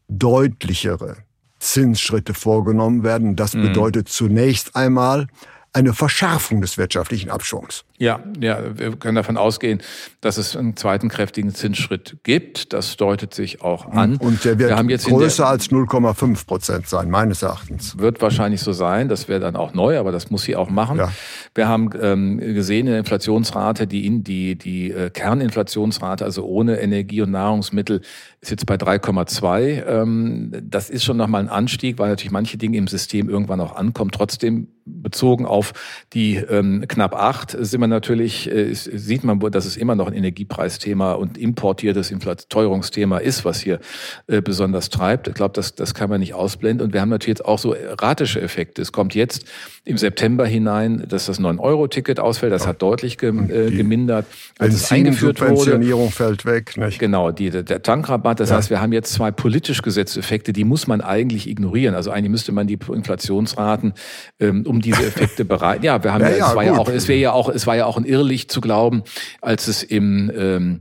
deutlichere 0.09 1.19
Zinsschritte 1.59 2.35
vorgenommen 2.35 3.03
werden. 3.03 3.37
Das 3.37 3.55
mhm. 3.55 3.63
bedeutet 3.63 4.09
zunächst 4.09 4.77
einmal 4.77 5.29
eine 5.77 5.93
Verschärfung 5.93 6.63
des 6.63 6.79
wirtschaftlichen 6.79 7.29
Abschwungs. 7.29 7.85
Ja, 7.99 8.21
ja, 8.41 8.79
wir 8.79 8.97
können 8.97 9.15
davon 9.15 9.37
ausgehen, 9.37 9.83
dass 10.23 10.39
es 10.39 10.57
einen 10.57 10.75
zweiten 10.75 11.11
kräftigen 11.11 11.55
Zinsschritt 11.55 12.17
gibt. 12.23 12.73
Das 12.73 12.97
deutet 12.97 13.35
sich 13.35 13.61
auch 13.61 13.87
an. 13.93 14.17
Und 14.17 14.43
der 14.47 14.59
wird 14.59 14.71
wir 14.89 14.97
größer 14.97 15.43
der, 15.43 15.51
als 15.51 15.71
0,5 15.71 16.47
Prozent 16.47 16.89
sein, 16.89 17.11
meines 17.11 17.43
Erachtens. 17.43 17.99
Wird 17.99 18.23
wahrscheinlich 18.23 18.63
so 18.63 18.73
sein. 18.73 19.11
Das 19.11 19.29
wäre 19.29 19.39
dann 19.39 19.55
auch 19.55 19.75
neu, 19.75 19.99
aber 19.99 20.13
das 20.13 20.31
muss 20.31 20.45
sie 20.45 20.57
auch 20.57 20.71
machen. 20.71 20.97
Ja. 20.97 21.13
Wir 21.55 21.69
haben 21.69 21.91
ähm, 22.01 22.39
gesehen 22.39 22.87
in 22.87 22.93
der 22.93 23.01
Inflationsrate, 23.01 23.87
die, 23.87 24.23
die, 24.23 24.57
die 24.57 24.91
äh, 24.93 25.11
Kerninflationsrate, 25.11 26.25
also 26.25 26.47
ohne 26.47 26.81
Energie 26.81 27.21
und 27.21 27.33
Nahrungsmittel, 27.33 28.01
ist 28.41 28.51
jetzt 28.51 28.65
bei 28.65 28.77
3,2. 28.77 29.87
Ähm, 29.87 30.53
das 30.63 30.89
ist 30.89 31.05
schon 31.05 31.19
nochmal 31.19 31.43
ein 31.43 31.51
Anstieg, 31.51 31.99
weil 31.99 32.09
natürlich 32.09 32.33
manche 32.33 32.57
Dinge 32.57 32.79
im 32.79 32.89
System 32.89 33.29
irgendwann 33.29 33.61
auch 33.61 33.77
ankommen. 33.77 34.11
Trotzdem 34.11 34.69
bezogen 34.87 35.45
auf 35.45 35.73
die 36.13 36.37
ähm, 36.37 36.85
knapp 36.89 37.15
acht 37.15 37.57
sind 37.59 37.81
wir 37.81 37.89
natürlich, 37.89 38.51
äh, 38.51 38.73
sieht 38.73 39.25
man, 39.25 39.41
dass 39.51 39.67
es 39.67 39.77
immer 39.77 39.95
noch 39.95 40.07
ein 40.07 40.15
Energiepreisthema 40.15 41.13
und 41.13 41.37
importiertes 41.37 42.15
Teuerungsthema 42.49 43.19
ist, 43.19 43.45
was 43.45 43.61
hier 43.61 43.81
äh, 44.29 44.41
besonders 44.41 44.89
treibt. 44.89 45.29
Ich 45.29 45.35
glaube, 45.35 45.53
das, 45.55 45.75
das 45.75 45.95
kann 45.95 46.09
man 46.09 46.21
nicht 46.21 46.35
ausblenden. 46.35 46.87
Und 46.87 46.93
wir 46.93 47.01
haben 47.01 47.09
natürlich 47.09 47.39
jetzt 47.39 47.45
auch 47.45 47.59
so 47.59 47.75
erratische 47.75 48.41
Effekte. 48.41 48.83
Es 48.83 48.93
kommt 48.93 49.15
jetzt 49.15 49.45
im 49.85 49.99
September 49.99 50.47
hinein, 50.47 51.05
dass 51.09 51.27
das 51.27 51.41
9-Euro-Ticket 51.41 52.21
ausfällt. 52.21 52.53
Das 52.53 52.67
hat 52.67 52.83
deutlich 52.83 53.19
gem, 53.19 53.51
äh, 53.51 53.71
gemindert. 53.71 54.27
Als 54.59 54.75
es 54.75 54.91
eingeführt 54.91 55.41
wurde. 55.41 55.57
Subventionierung 55.57 56.11
fällt 56.11 56.45
weg. 56.45 56.77
Nicht? 56.77 56.99
Genau, 56.99 57.31
die, 57.31 57.51
der 57.51 57.83
Tankrabatt. 57.83 58.41
Das 58.41 58.51
ja. 58.51 58.57
heißt, 58.57 58.71
wir 58.71 58.81
haben 58.81 58.93
jetzt 58.93 59.13
zwei 59.13 59.31
politisch 59.31 59.83
gesetzte 59.83 60.21
Effekte, 60.21 60.53
die 60.53 60.65
muss 60.65 60.87
man 60.87 61.01
eigentlich 61.01 61.49
ignorieren. 61.49 61.95
Also 61.95 62.11
eigentlich 62.11 62.31
müsste 62.31 62.53
man 62.53 62.67
die 62.67 62.79
Inflationsraten 62.93 63.95
ähm, 64.41 64.65
um 64.67 64.76
diese 64.81 65.05
Effekte 65.07 65.45
bereiten. 65.45 65.85
Ja, 65.85 66.03
wir 66.03 66.13
haben 66.13 66.23
ja, 66.23 66.31
ja, 66.31 66.49
es 66.49 66.57
war 66.57 66.65
ja 66.65 66.79
auch, 66.79 66.89
es 66.89 67.09
wäre 67.09 67.19
ja 67.19 67.33
auch, 67.33 67.49
es 67.49 67.67
war 67.67 67.77
ja 67.77 67.87
auch 67.87 67.97
ein 67.97 68.05
Irrlicht 68.05 68.51
zu 68.51 68.61
glauben, 68.61 69.03
als 69.41 69.69
es 69.69 69.83
im 69.83 70.31
ähm, 70.37 70.81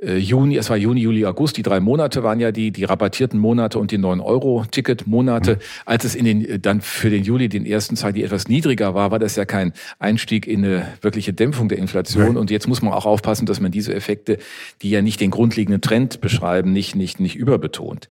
äh, 0.00 0.16
Juni, 0.18 0.56
es 0.56 0.68
war 0.68 0.76
Juni, 0.76 1.00
Juli, 1.00 1.24
August, 1.24 1.56
die 1.56 1.62
drei 1.62 1.80
Monate 1.80 2.22
waren 2.22 2.38
ja 2.38 2.52
die, 2.52 2.70
die 2.70 2.84
rabattierten 2.84 3.38
Monate 3.40 3.78
und 3.78 3.90
die 3.90 3.98
9-Euro-Ticket-Monate. 3.98 5.54
Mhm. 5.54 5.58
Als 5.86 6.04
es 6.04 6.14
in 6.14 6.24
den, 6.24 6.44
äh, 6.44 6.58
dann 6.58 6.80
für 6.80 7.10
den 7.10 7.24
Juli, 7.24 7.48
den 7.48 7.64
ersten 7.64 7.96
Teil, 7.96 8.12
die 8.12 8.22
etwas 8.22 8.48
niedriger 8.48 8.94
war, 8.94 9.10
war 9.10 9.18
das 9.18 9.36
ja 9.36 9.44
kein 9.44 9.72
Einstieg 9.98 10.46
in 10.46 10.64
eine 10.64 10.86
wirkliche 11.00 11.32
Dämpfung 11.32 11.68
der 11.68 11.78
Inflation. 11.78 12.32
Mhm. 12.32 12.36
Und 12.36 12.50
jetzt 12.50 12.68
muss 12.68 12.82
man 12.82 12.92
auch 12.92 13.06
aufpassen, 13.06 13.46
dass 13.46 13.60
man 13.60 13.70
diese 13.70 13.94
Effekte, 13.94 14.38
die 14.82 14.90
ja 14.90 15.02
nicht 15.02 15.20
den 15.20 15.30
grundlegenden 15.30 15.80
Trend 15.80 16.20
beschreiben, 16.20 16.72
nicht, 16.72 16.94
nicht, 16.94 17.20
nicht 17.20 17.36
überbetont. 17.36 18.10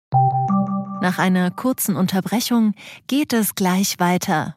Nach 1.00 1.18
einer 1.18 1.52
kurzen 1.52 1.94
Unterbrechung 1.94 2.74
geht 3.06 3.32
es 3.32 3.54
gleich 3.54 4.00
weiter. 4.00 4.56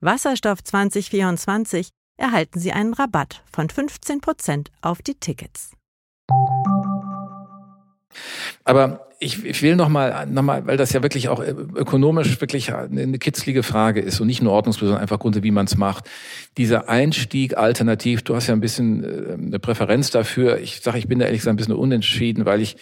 Wasserstoff 0.00 0.62
2024 0.62 1.88
erhalten 2.16 2.58
Sie 2.58 2.72
einen 2.72 2.94
Rabatt 2.94 3.42
von 3.50 3.68
15% 3.68 4.68
auf 4.82 5.02
die 5.02 5.14
Tickets. 5.14 5.72
Aber 8.64 9.08
ich, 9.18 9.44
ich 9.44 9.62
will 9.62 9.76
noch 9.76 9.88
mal, 9.88 10.26
noch 10.26 10.42
mal, 10.42 10.66
weil 10.66 10.76
das 10.76 10.92
ja 10.92 11.02
wirklich 11.02 11.28
auch 11.28 11.40
ökonomisch 11.40 12.40
wirklich 12.40 12.72
eine 12.72 13.18
kitzlige 13.18 13.62
Frage 13.62 14.00
ist 14.00 14.20
und 14.20 14.26
nicht 14.26 14.42
nur 14.42 14.52
ordnungslos, 14.52 14.88
sondern 14.88 15.02
einfach 15.02 15.18
Gründe, 15.18 15.42
wie 15.42 15.50
man 15.50 15.66
es 15.66 15.76
macht. 15.76 16.10
Dieser 16.58 16.88
Einstieg 16.88 17.56
alternativ, 17.56 18.22
du 18.22 18.36
hast 18.36 18.46
ja 18.46 18.54
ein 18.54 18.60
bisschen 18.60 19.04
äh, 19.04 19.32
eine 19.34 19.58
Präferenz 19.58 20.10
dafür. 20.10 20.58
Ich 20.58 20.80
sage, 20.80 20.98
ich 20.98 21.08
bin 21.08 21.18
da 21.18 21.24
ehrlich 21.24 21.40
gesagt 21.40 21.54
ein 21.54 21.56
bisschen 21.56 21.74
unentschieden, 21.74 22.44
weil 22.44 22.60
ich 22.60 22.76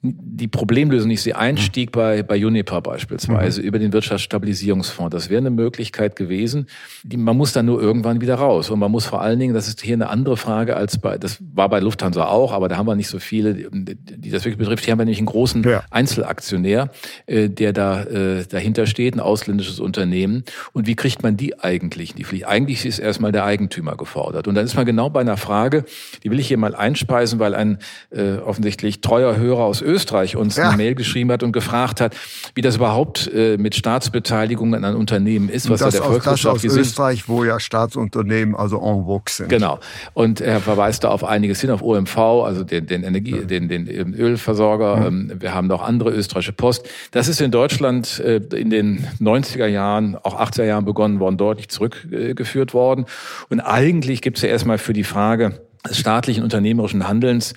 die 0.00 0.46
Problemlösung, 0.46 1.10
ich 1.10 1.22
sehe 1.22 1.36
Einstieg 1.36 1.90
bei, 1.90 2.22
bei 2.22 2.36
Juniper 2.36 2.80
beispielsweise 2.80 3.60
mhm. 3.60 3.66
über 3.66 3.78
den 3.80 3.92
Wirtschaftsstabilisierungsfonds. 3.92 5.12
Das 5.12 5.28
wäre 5.28 5.38
eine 5.38 5.50
Möglichkeit 5.50 6.14
gewesen. 6.14 6.68
Die, 7.02 7.16
man 7.16 7.36
muss 7.36 7.52
dann 7.52 7.66
nur 7.66 7.82
irgendwann 7.82 8.20
wieder 8.20 8.36
raus. 8.36 8.70
Und 8.70 8.78
man 8.78 8.92
muss 8.92 9.06
vor 9.06 9.22
allen 9.22 9.40
Dingen, 9.40 9.54
das 9.54 9.66
ist 9.66 9.80
hier 9.80 9.94
eine 9.94 10.08
andere 10.08 10.36
Frage 10.36 10.76
als 10.76 10.98
bei, 10.98 11.18
das 11.18 11.38
war 11.52 11.68
bei 11.68 11.80
Lufthansa 11.80 12.26
auch, 12.26 12.52
aber 12.52 12.68
da 12.68 12.76
haben 12.76 12.86
wir 12.86 12.94
nicht 12.94 13.08
so 13.08 13.18
viele, 13.18 13.54
die 13.54 14.30
das 14.30 14.44
wirklich 14.44 14.58
betrifft. 14.58 14.84
Hier 14.84 14.92
haben 14.92 15.00
wir 15.00 15.04
nämlich 15.04 15.18
einen 15.18 15.26
großen 15.26 15.64
ja. 15.64 15.82
Einzelaktionär, 15.90 16.90
äh, 17.26 17.48
der 17.48 17.72
da 17.72 18.04
äh, 18.04 18.44
dahinter 18.48 18.86
steht, 18.86 19.16
ein 19.16 19.20
ausländisches 19.20 19.80
Unternehmen. 19.80 20.44
Und 20.72 20.86
wie 20.86 20.94
kriegt 20.94 21.24
man 21.24 21.36
die 21.36 21.58
eigentlich 21.58 22.14
die 22.14 22.22
Pflicht? 22.22 22.46
Eigentlich 22.46 22.86
ist 22.86 23.00
erstmal 23.00 23.32
der 23.32 23.44
Eigentümer 23.44 23.96
gefordert. 23.96 24.46
Und 24.46 24.54
dann 24.54 24.64
ist 24.64 24.76
man 24.76 24.86
genau 24.86 25.10
bei 25.10 25.22
einer 25.22 25.36
Frage, 25.36 25.84
die 26.22 26.30
will 26.30 26.38
ich 26.38 26.46
hier 26.46 26.58
mal 26.58 26.76
einspeisen, 26.76 27.40
weil 27.40 27.56
ein 27.56 27.78
äh, 28.10 28.36
offensichtlich 28.36 29.00
treuer 29.00 29.36
Hörer 29.36 29.64
aus 29.64 29.82
Österreich 29.88 30.36
uns 30.36 30.56
ja. 30.56 30.68
eine 30.68 30.76
Mail 30.76 30.94
geschrieben 30.94 31.32
hat 31.32 31.42
und 31.42 31.52
gefragt 31.52 32.00
hat, 32.00 32.14
wie 32.54 32.60
das 32.60 32.76
überhaupt 32.76 33.30
äh, 33.34 33.56
mit 33.56 33.74
Staatsbeteiligungen 33.74 34.84
an 34.84 34.94
Unternehmen 34.94 35.48
ist, 35.48 35.68
was 35.70 35.80
das 35.80 35.94
da 35.94 36.00
der 36.00 36.08
Volkswirtschaft 36.08 36.64
ist. 36.64 36.76
Österreich, 36.76 37.28
wo 37.28 37.44
ja 37.44 37.58
Staatsunternehmen 37.58 38.54
also 38.54 38.76
en 38.76 39.04
vogue 39.04 39.22
sind. 39.28 39.48
Genau. 39.48 39.78
Und 40.12 40.40
er 40.40 40.60
verweist 40.60 41.04
da 41.04 41.08
auf 41.08 41.24
einiges 41.24 41.60
hin, 41.60 41.70
auf 41.70 41.82
OMV, 41.82 42.16
also 42.18 42.64
den, 42.64 42.86
den 42.86 43.02
Energie, 43.02 43.36
ja. 43.36 43.44
den, 43.44 43.68
den 43.68 43.88
Ölversorger. 43.88 45.10
Mhm. 45.10 45.32
Wir 45.40 45.54
haben 45.54 45.66
noch 45.66 45.82
andere 45.82 46.10
österreichische 46.10 46.52
Post. 46.52 46.88
Das 47.12 47.28
ist 47.28 47.40
in 47.40 47.50
Deutschland 47.50 48.20
äh, 48.20 48.36
in 48.54 48.70
den 48.70 49.06
90er 49.20 49.66
Jahren, 49.66 50.16
auch 50.16 50.38
80er 50.38 50.64
Jahren 50.64 50.84
begonnen 50.84 51.20
worden, 51.20 51.38
deutlich 51.38 51.68
zurückgeführt 51.68 52.74
worden. 52.74 53.06
Und 53.48 53.60
eigentlich 53.60 54.22
gibt 54.22 54.36
es 54.38 54.42
ja 54.42 54.50
erstmal 54.50 54.78
für 54.78 54.92
die 54.92 55.04
Frage 55.04 55.60
des 55.88 55.98
staatlichen 55.98 56.42
unternehmerischen 56.42 57.08
Handelns 57.08 57.54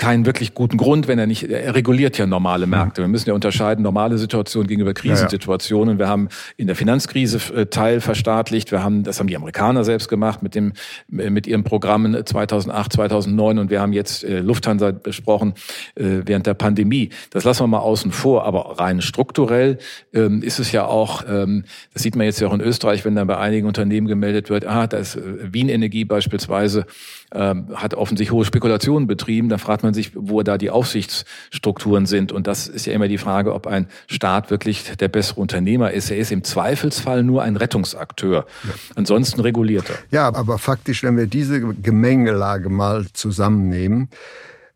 keinen 0.00 0.24
wirklich 0.24 0.54
guten 0.54 0.78
Grund, 0.78 1.08
wenn 1.08 1.18
er 1.18 1.26
nicht, 1.26 1.44
er 1.44 1.74
reguliert 1.74 2.16
ja 2.16 2.26
normale 2.26 2.64
mhm. 2.64 2.70
Märkte. 2.70 3.02
Wir 3.02 3.08
müssen 3.08 3.28
ja 3.28 3.34
unterscheiden, 3.34 3.82
normale 3.82 4.16
Situationen 4.16 4.66
gegenüber 4.66 4.94
Krisensituationen. 4.94 5.98
Wir 5.98 6.08
haben 6.08 6.30
in 6.56 6.66
der 6.66 6.74
Finanzkrise 6.74 7.38
äh, 7.54 7.66
Teil 7.66 8.00
verstaatlicht. 8.00 8.72
Wir 8.72 8.82
haben, 8.82 9.02
das 9.04 9.20
haben 9.20 9.26
die 9.26 9.36
Amerikaner 9.36 9.84
selbst 9.84 10.08
gemacht 10.08 10.42
mit 10.42 10.54
dem, 10.54 10.72
äh, 11.16 11.28
mit 11.28 11.46
ihren 11.46 11.64
Programmen 11.64 12.24
2008, 12.24 12.94
2009 12.94 13.58
und 13.58 13.70
wir 13.70 13.82
haben 13.82 13.92
jetzt 13.92 14.24
äh, 14.24 14.40
Lufthansa 14.40 14.90
besprochen 14.90 15.52
während 15.94 16.46
der 16.46 16.54
Pandemie. 16.54 17.10
Das 17.30 17.44
lassen 17.44 17.62
wir 17.62 17.66
mal 17.66 17.78
außen 17.80 18.10
vor, 18.10 18.46
aber 18.46 18.78
rein 18.78 19.02
strukturell 19.02 19.78
ähm, 20.14 20.42
ist 20.42 20.58
es 20.58 20.72
ja 20.72 20.86
auch, 20.86 21.24
ähm, 21.28 21.64
das 21.92 22.02
sieht 22.02 22.16
man 22.16 22.24
jetzt 22.24 22.40
ja 22.40 22.48
auch 22.48 22.54
in 22.54 22.62
Österreich, 22.62 23.04
wenn 23.04 23.14
dann 23.14 23.26
bei 23.26 23.36
einigen 23.36 23.66
Unternehmen 23.66 24.06
gemeldet 24.06 24.48
wird, 24.48 24.64
ah, 24.64 24.86
da 24.86 24.96
ist 24.96 25.18
Wien 25.52 25.68
Energie 25.68 26.06
beispielsweise 26.06 26.86
ähm, 27.32 27.66
hat 27.74 27.94
offensichtlich 27.94 28.32
hohe 28.32 28.44
Spekulationen 28.44 29.06
betrieben. 29.06 29.48
Da 29.48 29.58
fragt 29.58 29.82
man 29.82 29.89
sich, 29.94 30.12
wo 30.14 30.42
da 30.42 30.58
die 30.58 30.70
Aufsichtsstrukturen 30.70 32.06
sind. 32.06 32.32
Und 32.32 32.46
das 32.46 32.68
ist 32.68 32.86
ja 32.86 32.92
immer 32.92 33.08
die 33.08 33.18
Frage, 33.18 33.54
ob 33.54 33.66
ein 33.66 33.86
Staat 34.06 34.50
wirklich 34.50 34.96
der 34.96 35.08
bessere 35.08 35.40
Unternehmer 35.40 35.90
ist. 35.90 36.10
Er 36.10 36.18
ist 36.18 36.32
im 36.32 36.44
Zweifelsfall 36.44 37.22
nur 37.22 37.42
ein 37.42 37.56
Rettungsakteur. 37.56 38.46
Ja. 38.64 38.70
Ansonsten 38.94 39.40
reguliert 39.40 39.90
er. 39.90 39.98
Ja, 40.10 40.34
aber 40.34 40.58
faktisch, 40.58 41.02
wenn 41.02 41.16
wir 41.16 41.26
diese 41.26 41.60
Gemengelage 41.60 42.68
mal 42.68 43.06
zusammennehmen, 43.12 44.08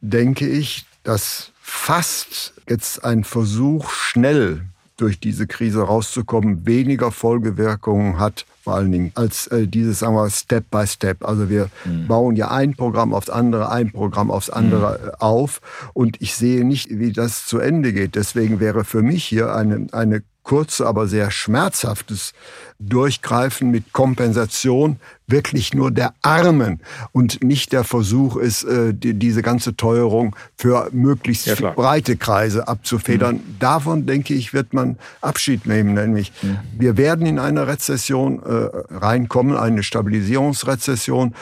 denke 0.00 0.46
ich, 0.46 0.87
dass 1.03 1.53
fast 1.61 2.55
jetzt 2.68 3.05
ein 3.05 3.24
Versuch, 3.24 3.90
schnell 3.90 4.62
durch 4.96 5.18
diese 5.18 5.46
Krise 5.46 5.83
rauszukommen, 5.83 6.66
weniger 6.66 7.11
Folgewirkungen 7.11 8.18
hat, 8.18 8.46
vor 8.64 8.77
allen 8.77 8.90
Dingen, 8.90 9.12
als 9.14 9.46
äh, 9.48 9.68
dieses, 9.68 9.98
sagen 9.98 10.14
wir, 10.14 10.31
Step 10.31 10.70
by 10.70 10.87
Step. 10.87 11.22
Also 11.22 11.50
wir 11.50 11.68
mhm. 11.85 12.07
bauen 12.07 12.35
ja 12.35 12.50
ein 12.50 12.74
Programm 12.74 13.12
aufs 13.12 13.29
andere, 13.29 13.70
ein 13.70 13.92
Programm 13.92 14.31
aufs 14.31 14.48
andere 14.48 14.98
mhm. 15.03 15.11
auf 15.18 15.61
und 15.92 16.22
ich 16.22 16.35
sehe 16.35 16.64
nicht, 16.64 16.88
wie 16.90 17.12
das 17.12 17.44
zu 17.44 17.59
Ende 17.59 17.92
geht. 17.92 18.14
Deswegen 18.14 18.61
wäre 18.61 18.85
für 18.85 19.03
mich 19.03 19.24
hier 19.24 19.55
eine, 19.55 19.87
eine 19.92 20.22
kurze, 20.44 20.87
aber 20.87 21.09
sehr 21.09 21.30
schmerzhaftes 21.30 22.33
Durchgreifen 22.78 23.70
mit 23.70 23.92
Kompensation 23.92 24.98
wirklich 25.26 25.74
nur 25.74 25.90
der 25.90 26.14
Armen 26.22 26.80
und 27.12 27.42
nicht 27.42 27.72
der 27.72 27.83
Versuch 27.83 28.37
ist, 28.37 28.64
äh, 28.64 28.92
diese 28.94 29.42
ganze 29.42 29.74
Teuerung 29.74 30.37
für 30.57 30.88
möglichst 30.92 31.46
ja, 31.46 31.70
breite 31.70 32.16
Kreise 32.16 32.68
abzufedern. 32.68 33.37
Mhm. 33.37 33.57
Davon, 33.59 34.07
denke 34.07 34.35
ich, 34.35 34.52
wird 34.52 34.74
man 34.74 34.98
Abschied 35.22 35.66
nehmen. 35.66 35.94
Nämlich, 35.94 36.30
mhm. 36.42 36.59
wir 36.78 36.96
werden 36.96 37.26
in 37.26 37.38
eine 37.38 37.66
Rezession 37.66 38.42
äh, 38.42 38.94
reinkommen, 38.94 39.57
eine 39.57 39.83
Stabilisierungsrezession 39.83 41.35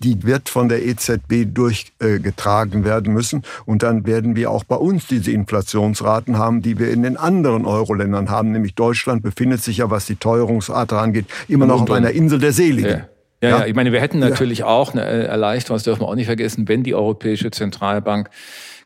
die 0.00 0.24
wird 0.24 0.48
von 0.48 0.68
der 0.68 0.84
EZB 0.84 1.46
durchgetragen 1.52 2.84
werden 2.84 3.12
müssen. 3.12 3.42
Und 3.66 3.82
dann 3.82 4.06
werden 4.06 4.36
wir 4.36 4.50
auch 4.50 4.64
bei 4.64 4.76
uns 4.76 5.06
diese 5.06 5.32
Inflationsraten 5.32 6.38
haben, 6.38 6.62
die 6.62 6.78
wir 6.78 6.90
in 6.90 7.02
den 7.02 7.16
anderen 7.16 7.64
Euro-Ländern 7.64 8.30
haben. 8.30 8.52
Nämlich 8.52 8.74
Deutschland 8.74 9.22
befindet 9.22 9.62
sich 9.62 9.78
ja, 9.78 9.90
was 9.90 10.06
die 10.06 10.16
Teuerungsrate 10.16 10.98
angeht, 10.98 11.26
immer 11.48 11.66
noch 11.66 11.82
auf 11.82 11.90
einer 11.90 12.10
Insel 12.10 12.38
der 12.38 12.52
Seligen. 12.52 12.90
Ja. 12.90 13.08
Ja, 13.40 13.60
ja, 13.60 13.66
ich 13.66 13.74
meine, 13.76 13.92
wir 13.92 14.00
hätten 14.00 14.18
natürlich 14.18 14.60
ja. 14.60 14.66
auch 14.66 14.92
eine 14.92 15.02
Erleichterung, 15.02 15.76
das 15.76 15.84
dürfen 15.84 16.00
wir 16.00 16.08
auch 16.08 16.16
nicht 16.16 16.26
vergessen, 16.26 16.66
wenn 16.66 16.82
die 16.82 16.96
Europäische 16.96 17.52
Zentralbank 17.52 18.30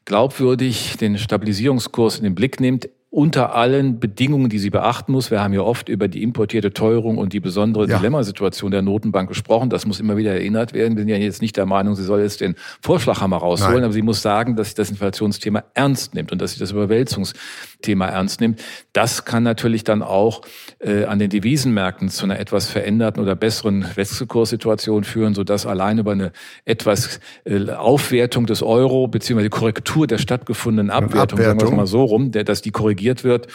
glaubwürdig 0.04 0.98
den 0.98 1.16
Stabilisierungskurs 1.16 2.18
in 2.18 2.24
den 2.24 2.34
Blick 2.34 2.60
nimmt, 2.60 2.90
unter 3.12 3.54
allen 3.54 4.00
Bedingungen, 4.00 4.48
die 4.48 4.58
sie 4.58 4.70
beachten 4.70 5.12
muss. 5.12 5.30
Wir 5.30 5.42
haben 5.42 5.52
ja 5.52 5.60
oft 5.60 5.90
über 5.90 6.08
die 6.08 6.22
importierte 6.22 6.72
Teuerung 6.72 7.18
und 7.18 7.34
die 7.34 7.40
besondere 7.40 7.86
ja. 7.86 7.98
Dilemmasituation 7.98 8.70
der 8.70 8.80
Notenbank 8.80 9.28
gesprochen. 9.28 9.68
Das 9.68 9.84
muss 9.84 10.00
immer 10.00 10.16
wieder 10.16 10.32
erinnert 10.32 10.72
werden. 10.72 10.96
Wir 10.96 11.02
sind 11.02 11.10
ja 11.10 11.18
jetzt 11.18 11.42
nicht 11.42 11.58
der 11.58 11.66
Meinung, 11.66 11.94
sie 11.94 12.04
soll 12.04 12.22
jetzt 12.22 12.40
den 12.40 12.54
Vorschlaghammer 12.80 13.36
rausholen, 13.36 13.74
Nein. 13.74 13.84
aber 13.84 13.92
sie 13.92 14.00
muss 14.00 14.22
sagen, 14.22 14.56
dass 14.56 14.70
sie 14.70 14.76
das 14.76 14.88
Inflationsthema 14.88 15.62
ernst 15.74 16.14
nimmt 16.14 16.32
und 16.32 16.40
dass 16.40 16.52
sie 16.52 16.58
das 16.58 16.70
Überwälzungsthema 16.70 18.06
ernst 18.06 18.40
nimmt. 18.40 18.62
Das 18.94 19.26
kann 19.26 19.42
natürlich 19.42 19.84
dann 19.84 20.00
auch 20.00 20.40
äh, 20.78 21.04
an 21.04 21.18
den 21.18 21.28
Devisenmärkten 21.28 22.08
zu 22.08 22.24
einer 22.24 22.40
etwas 22.40 22.70
veränderten 22.70 23.22
oder 23.22 23.36
besseren 23.36 23.84
Wechselkurssituation 23.94 25.04
führen, 25.04 25.34
sodass 25.34 25.66
allein 25.66 25.98
über 25.98 26.12
eine 26.12 26.32
etwas 26.64 27.20
äh, 27.44 27.68
Aufwertung 27.72 28.46
des 28.46 28.62
Euro 28.62 29.06
beziehungsweise 29.06 29.50
Korrektur 29.50 30.06
der 30.06 30.16
stattgefundenen 30.16 30.88
Abwertung, 30.88 31.38
Abwertung. 31.38 31.44
sagen 31.44 31.60
wir 31.60 31.66
es 31.66 31.76
mal 31.76 31.86
so 31.86 32.04
rum, 32.04 32.30
der, 32.30 32.44
dass 32.44 32.62
die 32.62 32.70
korrigiert 32.70 33.01
korrigiert 33.02 33.24
wird, 33.24 33.48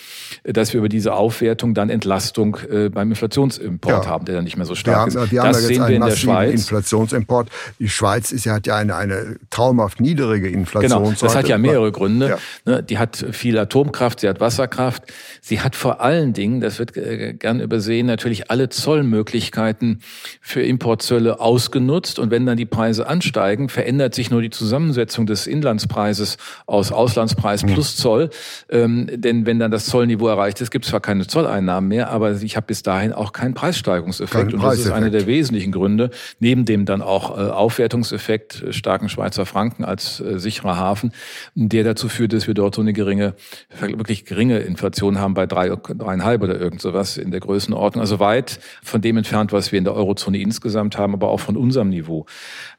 dass 0.44 0.74
wir 0.74 0.80
über 0.80 0.90
diese 0.90 1.14
Aufwertung 1.14 1.74
dann 1.74 1.90
Entlastung 1.90 2.58
äh, 2.70 2.90
beim 2.90 3.10
Inflationsimport 3.10 4.06
ja. 4.06 4.10
haben, 4.10 4.26
der 4.26 4.36
dann 4.36 4.44
nicht 4.44 4.58
mehr 4.58 4.66
so 4.66 4.76
stark 4.76 4.96
wir 4.96 5.02
haben, 5.02 5.26
ist. 5.26 5.32
Wir 5.32 5.42
das 5.42 5.56
haben 5.56 5.66
sehen 5.66 5.88
wir 5.88 5.96
in 5.96 6.06
der 6.06 6.16
Schweiz. 6.16 6.54
Inflationsimport. 6.54 7.50
Die 7.80 7.90
Schweiz 7.90 8.32
ist, 8.32 8.46
hat 8.48 8.68
ja 8.68 8.76
eine, 8.76 8.96
eine 8.96 9.38
traumhaft 9.50 10.00
niedrige 10.00 10.50
Inflation. 10.50 11.04
Genau, 11.04 11.14
das 11.20 11.36
hat 11.36 11.48
ja 11.48 11.58
mehrere 11.58 11.92
Gründe. 11.92 12.30
Ja. 12.30 12.38
Ne, 12.66 12.84
die 12.84 12.98
hat 12.98 13.26
viel 13.32 13.58
Atomkraft, 13.58 14.20
sie 14.20 14.30
hat 14.30 14.40
Wasserkraft. 14.40 15.04
Sie 15.42 15.62
hat 15.62 15.76
vor 15.76 16.02
allen 16.02 16.34
Dingen, 16.34 16.60
das 16.62 16.80
wird 16.80 16.98
äh, 16.98 17.34
gern 17.34 17.60
übersehen, 17.60 18.08
natürlich 18.08 18.52
alle 18.52 18.70
Zollmöglichkeiten 18.70 20.02
für 20.42 20.62
Importzölle 20.62 21.40
ausgenutzt. 21.40 22.20
Und 22.20 22.32
wenn 22.32 22.46
dann 22.46 22.58
die 22.58 22.66
Preise 22.66 23.08
ansteigen, 23.08 23.70
verändert 23.70 24.14
sich 24.14 24.30
nur 24.32 24.42
die 24.42 24.50
Zusammensetzung 24.50 25.26
des 25.26 25.48
Inlandspreises 25.48 26.38
aus 26.66 26.92
Auslandspreis 26.92 27.64
hm. 27.64 27.74
plus 27.74 27.96
Zoll. 27.96 28.30
Ähm, 28.70 29.08
denn 29.14 29.37
denn 29.38 29.46
wenn 29.46 29.60
dann 29.60 29.72
das 29.72 29.86
Zollniveau 29.86 30.28
erreicht 30.28 30.62
ist, 30.62 30.72
gibt 30.72 30.86
es 30.86 30.92
zwar 30.92 31.00
keine 31.00 31.28
Zolleinnahmen 31.28 31.88
mehr, 31.88 32.10
aber 32.10 32.42
ich 32.42 32.56
habe 32.56 32.68
bis 32.68 32.84
dahin 32.84 33.14
auch 33.14 33.32
keinen 33.34 33.54
Preissteigerungseffekt. 33.54 34.52
Kein 34.52 34.54
und 34.56 34.64
das 34.64 34.80
ist 34.80 34.92
einer 34.92 35.10
der 35.10 35.26
wesentlichen 35.26 35.72
Gründe, 35.72 36.10
neben 36.40 36.66
dem 36.66 36.86
dann 36.86 37.02
auch 37.02 37.38
äh, 37.38 37.50
Aufwertungseffekt 37.50 38.64
äh, 38.64 38.74
starken 38.74 39.10
Schweizer 39.10 39.46
Franken 39.46 39.84
als 39.84 40.20
äh, 40.20 40.40
sicherer 40.40 40.78
Hafen, 40.78 41.12
der 41.56 41.84
dazu 41.84 42.10
führt, 42.10 42.34
dass 42.34 42.48
wir 42.48 42.54
dort 42.54 42.76
so 42.76 42.82
eine 42.82 42.94
geringe, 42.94 43.36
wirklich 43.80 44.26
geringe 44.26 44.60
Inflation 44.60 45.20
haben 45.20 45.34
bei 45.34 45.46
drei, 45.46 45.70
dreieinhalb 45.70 46.42
oder 46.42 46.60
irgend 46.60 46.82
sowas 46.82 47.18
in 47.18 47.32
der 47.32 47.40
Größenordnung. 47.40 48.02
Also 48.02 48.20
weit 48.20 48.60
von 48.84 49.02
dem 49.02 49.18
entfernt, 49.18 49.52
was 49.52 49.72
wir 49.72 49.80
in 49.80 49.86
der 49.86 49.94
Eurozone 49.94 50.40
insgesamt 50.40 50.98
haben, 50.98 51.14
aber 51.14 51.30
auch 51.30 51.40
von 51.40 51.58
unserem 51.58 51.90
Niveau. 51.90 52.26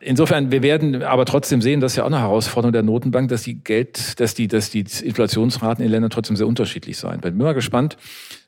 Insofern, 0.01 0.51
wir 0.51 0.63
werden 0.63 1.03
aber 1.03 1.25
trotzdem 1.25 1.63
sehen, 1.63 1.81
das 1.81 1.93
ist 1.93 1.97
ja 1.97 2.03
auch 2.05 2.09
eine 2.09 2.21
Herausforderung 2.21 2.73
der 2.73 2.83
Notenbank, 2.83 3.29
dass 3.29 3.43
die 3.43 3.63
Geld, 3.63 4.21
dass 4.21 4.35
die, 4.35 4.49
dass 4.49 4.71
die 4.71 4.85
Inflationsraten 5.03 5.85
in 5.85 5.91
Ländern 5.91 6.11
trotzdem 6.11 6.37
sehr 6.37 6.47
unterschiedlich 6.49 6.99
sein. 6.99 7.21
Bin 7.21 7.37
mal 7.37 7.55
gespannt, 7.55 7.97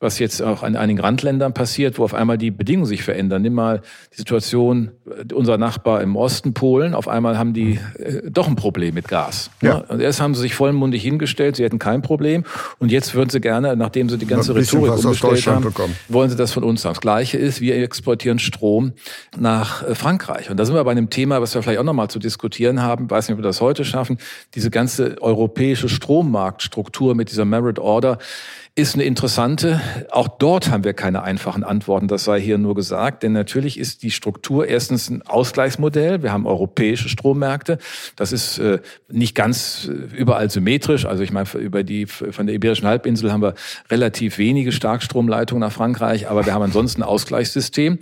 was 0.00 0.18
jetzt 0.18 0.42
auch 0.42 0.62
in 0.62 0.76
einigen 0.76 0.98
Randländern 0.98 1.52
passiert, 1.52 1.98
wo 1.98 2.04
auf 2.04 2.14
einmal 2.14 2.38
die 2.38 2.50
Bedingungen 2.50 2.86
sich 2.86 3.02
verändern. 3.02 3.42
Nimm 3.42 3.54
mal 3.54 3.82
die 4.12 4.16
Situation 4.16 4.90
äh, 5.06 5.32
unser 5.34 5.58
Nachbar 5.58 6.00
im 6.02 6.16
Osten 6.16 6.54
Polen. 6.54 6.94
Auf 6.94 7.06
einmal 7.06 7.38
haben 7.38 7.52
die 7.52 7.78
äh, 7.98 8.22
doch 8.30 8.48
ein 8.48 8.56
Problem 8.56 8.94
mit 8.94 9.08
Gas. 9.08 9.50
Ja. 9.62 9.78
Ne? 9.78 9.84
Und 9.88 10.00
erst 10.00 10.20
haben 10.20 10.34
sie 10.34 10.40
sich 10.40 10.54
vollmundig 10.54 11.02
hingestellt, 11.02 11.56
sie 11.56 11.64
hätten 11.64 11.78
kein 11.78 12.02
Problem. 12.02 12.44
Und 12.78 12.90
jetzt 12.90 13.14
würden 13.14 13.30
sie 13.30 13.40
gerne, 13.40 13.76
nachdem 13.76 14.08
sie 14.08 14.16
die 14.16 14.26
ganze 14.26 14.54
Rhetorik 14.54 14.92
umgestellt 14.92 15.46
haben, 15.46 15.64
bekommen. 15.64 15.94
wollen 16.08 16.30
sie 16.30 16.36
das 16.36 16.52
von 16.52 16.64
uns 16.64 16.84
haben. 16.84 16.94
Das 16.94 17.00
Gleiche 17.00 17.38
ist, 17.38 17.60
wir 17.60 17.76
exportieren 17.76 18.38
Strom 18.38 18.92
nach 19.38 19.86
äh, 19.86 19.94
Frankreich. 19.94 20.50
Und 20.50 20.56
da 20.56 20.64
sind 20.64 20.74
wir 20.74 20.82
bei 20.84 20.92
einem 20.92 21.10
Thema, 21.10 21.40
was 21.42 21.54
wir 21.54 21.62
vielleicht 21.62 21.78
auch 21.78 21.84
nochmal 21.84 22.08
zu 22.08 22.18
diskutieren 22.18 22.82
haben. 22.82 23.04
Ich 23.04 23.10
weiß 23.10 23.28
nicht, 23.28 23.34
ob 23.34 23.40
wir 23.40 23.48
das 23.48 23.60
heute 23.60 23.84
schaffen. 23.84 24.18
Diese 24.54 24.70
ganze 24.70 25.20
europäische 25.20 25.88
Strommarktstruktur 25.88 27.14
mit 27.14 27.30
dieser 27.30 27.44
Merit 27.44 27.78
Order 27.90 28.18
ist 28.76 28.94
eine 28.94 29.04
interessante. 29.04 29.80
Auch 30.10 30.28
dort 30.28 30.70
haben 30.70 30.84
wir 30.84 30.94
keine 30.94 31.22
einfachen 31.22 31.64
Antworten, 31.64 32.08
das 32.08 32.24
sei 32.24 32.40
hier 32.40 32.56
nur 32.56 32.74
gesagt. 32.74 33.22
Denn 33.22 33.32
natürlich 33.32 33.78
ist 33.78 34.02
die 34.02 34.10
Struktur 34.10 34.66
erstens 34.68 35.10
ein 35.10 35.22
Ausgleichsmodell. 35.22 36.22
Wir 36.22 36.32
haben 36.32 36.46
europäische 36.46 37.08
Strommärkte. 37.08 37.78
Das 38.16 38.32
ist 38.32 38.58
äh, 38.58 38.78
nicht 39.08 39.34
ganz 39.34 39.88
äh, 39.88 40.16
überall 40.16 40.50
symmetrisch. 40.50 41.04
Also 41.04 41.22
ich 41.22 41.32
meine, 41.32 41.48
über 41.54 41.82
die, 41.82 42.06
von 42.06 42.46
der 42.46 42.54
Iberischen 42.54 42.86
Halbinsel 42.86 43.32
haben 43.32 43.42
wir 43.42 43.54
relativ 43.90 44.38
wenige 44.38 44.72
Starkstromleitungen 44.72 45.60
nach 45.60 45.72
Frankreich, 45.72 46.28
aber 46.30 46.46
wir 46.46 46.54
haben 46.54 46.62
ansonsten 46.62 47.02
ein 47.02 47.08
Ausgleichssystem. 47.08 47.98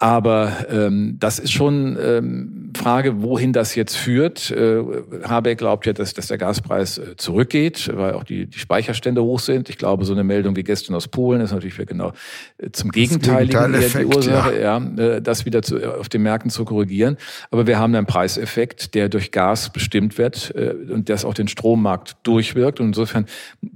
Aber 0.00 0.52
ähm, 0.70 1.16
das 1.18 1.40
ist 1.40 1.52
schon 1.52 1.98
ähm, 2.00 2.57
Frage, 2.76 3.22
wohin 3.22 3.52
das 3.52 3.74
jetzt 3.74 3.96
führt. 3.96 4.50
Äh, 4.50 4.82
Habeck 5.24 5.58
glaubt 5.58 5.86
ja, 5.86 5.92
dass, 5.92 6.12
dass 6.12 6.26
der 6.26 6.38
Gaspreis 6.38 6.98
äh, 6.98 7.16
zurückgeht, 7.16 7.90
weil 7.94 8.12
auch 8.12 8.24
die, 8.24 8.46
die 8.46 8.58
Speicherstände 8.58 9.22
hoch 9.22 9.40
sind. 9.40 9.70
Ich 9.70 9.78
glaube, 9.78 10.04
so 10.04 10.12
eine 10.12 10.24
Meldung 10.24 10.54
wie 10.56 10.64
gestern 10.64 10.94
aus 10.94 11.08
Polen 11.08 11.40
ist 11.40 11.52
natürlich 11.52 11.76
genau 11.86 12.12
äh, 12.58 12.70
zum 12.70 12.90
Gegenteiligen 12.90 13.72
die 13.72 14.04
Ursache, 14.04 14.60
ja. 14.60 14.78
ja 14.78 15.20
das 15.20 15.46
wieder 15.46 15.62
zu, 15.62 15.78
auf 15.98 16.08
den 16.08 16.22
Märkten 16.22 16.50
zu 16.50 16.64
korrigieren. 16.64 17.16
Aber 17.50 17.66
wir 17.66 17.78
haben 17.78 17.94
einen 17.94 18.06
Preiseffekt, 18.06 18.94
der 18.94 19.08
durch 19.08 19.30
Gas 19.30 19.70
bestimmt 19.72 20.18
wird 20.18 20.54
und 20.90 21.08
das 21.08 21.24
auch 21.24 21.34
den 21.34 21.48
Strommarkt 21.48 22.16
durchwirkt. 22.22 22.80
Und 22.80 22.88
insofern 22.88 23.26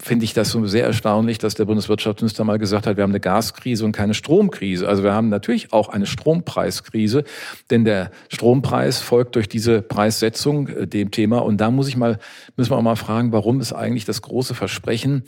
finde 0.01 0.25
ich 0.25 0.35
das 0.35 0.51
so 0.51 0.67
sehr 0.67 0.87
erstaunlich, 0.87 1.39
dass 1.39 1.55
der 1.55 1.65
Bundeswirtschaftsminister 1.65 2.45
mal 2.45 2.59
gesagt 2.59 2.87
hat, 2.87 2.97
wir 2.97 3.03
haben 3.03 3.11
eine 3.11 3.21
Gaskrise 3.21 3.85
und 3.85 3.93
keine 3.93 4.15
Stromkrise. 4.15 4.89
Also 4.89 5.03
wir 5.03 5.13
haben 5.13 5.29
natürlich 5.29 5.73
auch 5.73 5.89
eine 5.89 6.07
Strompreiskrise, 6.07 7.25
denn 7.71 7.85
der 7.85 8.11
Strompreis 8.29 8.82
folgt 8.91 9.37
durch 9.37 9.49
diese 9.49 9.83
Preissetzung 9.83 10.69
äh, 10.69 10.87
dem 10.87 11.11
Thema. 11.11 11.39
Und 11.39 11.61
da 11.61 11.71
muss 11.71 11.89
ich 11.89 11.97
mal, 11.97 12.19
müssen 12.57 12.71
wir 12.71 12.77
auch 12.77 12.83
mal 12.83 12.97
fragen, 12.97 13.33
warum 13.33 13.61
ist 13.61 13.73
eigentlich 13.73 14.05
das 14.05 14.23
große 14.23 14.55
Versprechen 14.55 15.25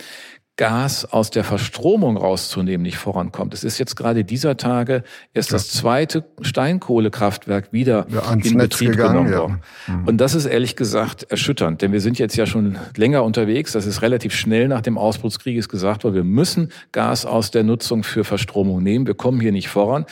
Gas 0.57 1.05
aus 1.05 1.31
der 1.31 1.43
Verstromung 1.43 2.17
rauszunehmen, 2.17 2.83
nicht 2.83 2.97
vorankommt. 2.97 3.55
Es 3.55 3.65
ist 3.65 3.79
jetzt 3.79 3.97
gerade 3.97 4.25
dieser 4.25 4.57
Tage 4.57 5.03
erst 5.33 5.51
ja. 5.51 5.57
das 5.57 5.69
zweite 5.71 6.25
Steinkohlekraftwerk 6.43 7.73
wieder 7.73 8.07
ja, 8.09 8.33
in 8.33 8.39
Netz 8.39 8.53
Betrieb 8.53 8.93
gegangen, 8.93 9.25
genommen 9.27 9.35
worden. 9.37 9.61
Ja. 9.89 9.95
Mhm. 9.95 10.07
Und 10.07 10.19
das 10.19 10.37
ist 10.37 10.47
ehrlich 10.47 10.77
gesagt 10.77 11.25
erschütternd, 11.25 11.83
denn 11.83 11.91
wir 11.91 12.01
sind 12.01 12.21
jetzt 12.21 12.37
ja 12.37 12.47
schon 12.47 12.79
länger 12.97 13.25
unterwegs. 13.25 13.73
Das 13.73 13.85
ist 13.85 14.01
relativ 14.03 14.33
schnell 14.33 14.69
nach 14.69 14.81
dem 14.81 14.97
Ausbruch 14.97 15.31
des 15.31 15.41
Krieges 15.41 15.69
gesagt 15.69 16.05
worden. 16.05 16.15
Wir 16.15 16.25
müssen 16.25 16.71
Gas 16.93 17.27
aus 17.27 17.51
der 17.51 17.65
Nutzung 17.65 18.05
für 18.05 18.23
Verstromung 18.23 18.81
nehmen. 18.81 19.09
Wir 19.09 19.15
kommen 19.15 19.41
hier 19.41 19.53
nicht 19.53 19.69
voran 19.69 20.07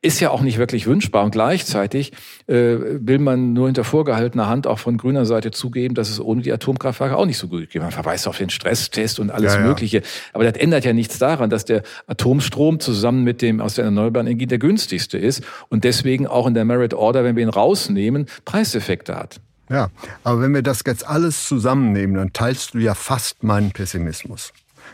ist 0.00 0.20
ja 0.20 0.30
auch 0.30 0.42
nicht 0.42 0.58
wirklich 0.58 0.86
wünschbar. 0.86 1.24
Und 1.24 1.32
gleichzeitig 1.32 2.12
äh, 2.46 2.54
will 2.54 3.18
man 3.18 3.52
nur 3.52 3.66
hinter 3.66 3.82
vorgehaltener 3.82 4.48
Hand 4.48 4.66
auch 4.66 4.78
von 4.78 4.96
grüner 4.96 5.26
Seite 5.26 5.50
zugeben, 5.50 5.94
dass 5.94 6.08
es 6.08 6.20
ohne 6.20 6.42
die 6.42 6.52
Atomkraftwerke 6.52 7.16
auch 7.16 7.26
nicht 7.26 7.38
so 7.38 7.48
gut 7.48 7.70
geht. 7.70 7.82
Man 7.82 7.90
verweist 7.90 8.28
auf 8.28 8.38
den 8.38 8.50
Stresstest 8.50 9.18
und 9.18 9.30
alles 9.30 9.54
ja, 9.54 9.60
Mögliche. 9.60 10.02
Aber 10.32 10.44
das 10.44 10.54
ändert 10.54 10.84
ja 10.84 10.92
nichts 10.92 11.18
daran, 11.18 11.50
dass 11.50 11.64
der 11.64 11.82
Atomstrom 12.06 12.78
zusammen 12.78 13.24
mit 13.24 13.42
dem 13.42 13.60
aus 13.60 13.74
der 13.74 13.86
erneuerbaren 13.86 14.28
Energie 14.28 14.46
der 14.46 14.58
günstigste 14.58 15.18
ist 15.18 15.42
und 15.68 15.82
deswegen 15.82 16.26
auch 16.28 16.46
in 16.46 16.54
der 16.54 16.64
Merit 16.64 16.94
Order, 16.94 17.24
wenn 17.24 17.34
wir 17.34 17.42
ihn 17.42 17.48
rausnehmen, 17.48 18.26
Preiseffekte 18.44 19.16
hat. 19.16 19.40
Ja, 19.68 19.90
aber 20.22 20.40
wenn 20.40 20.54
wir 20.54 20.62
das 20.62 20.82
jetzt 20.86 21.06
alles 21.06 21.44
zusammennehmen, 21.44 22.16
dann 22.16 22.32
teilst 22.32 22.72
du 22.74 22.78
ja 22.78 22.94
fast 22.94 23.42
meinen 23.42 23.72
Pessimismus 23.72 24.52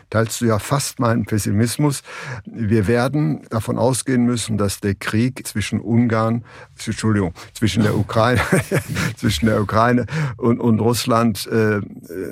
teilst 0.09 0.41
du 0.41 0.45
ja 0.45 0.59
fast 0.59 0.99
meinen 0.99 1.25
Pessimismus. 1.25 2.03
Wir 2.45 2.87
werden 2.87 3.45
davon 3.49 3.77
ausgehen 3.77 4.25
müssen, 4.25 4.57
dass 4.57 4.79
der 4.79 4.95
Krieg 4.95 5.45
zwischen 5.47 5.79
Ungarn, 5.79 6.43
Entschuldigung, 6.85 7.33
zwischen 7.53 7.83
der 7.83 7.97
Ukraine, 7.97 8.41
zwischen 9.17 9.47
der 9.47 9.61
Ukraine 9.61 10.05
und, 10.37 10.59
und 10.59 10.79
Russland 10.79 11.47
äh, 11.47 11.81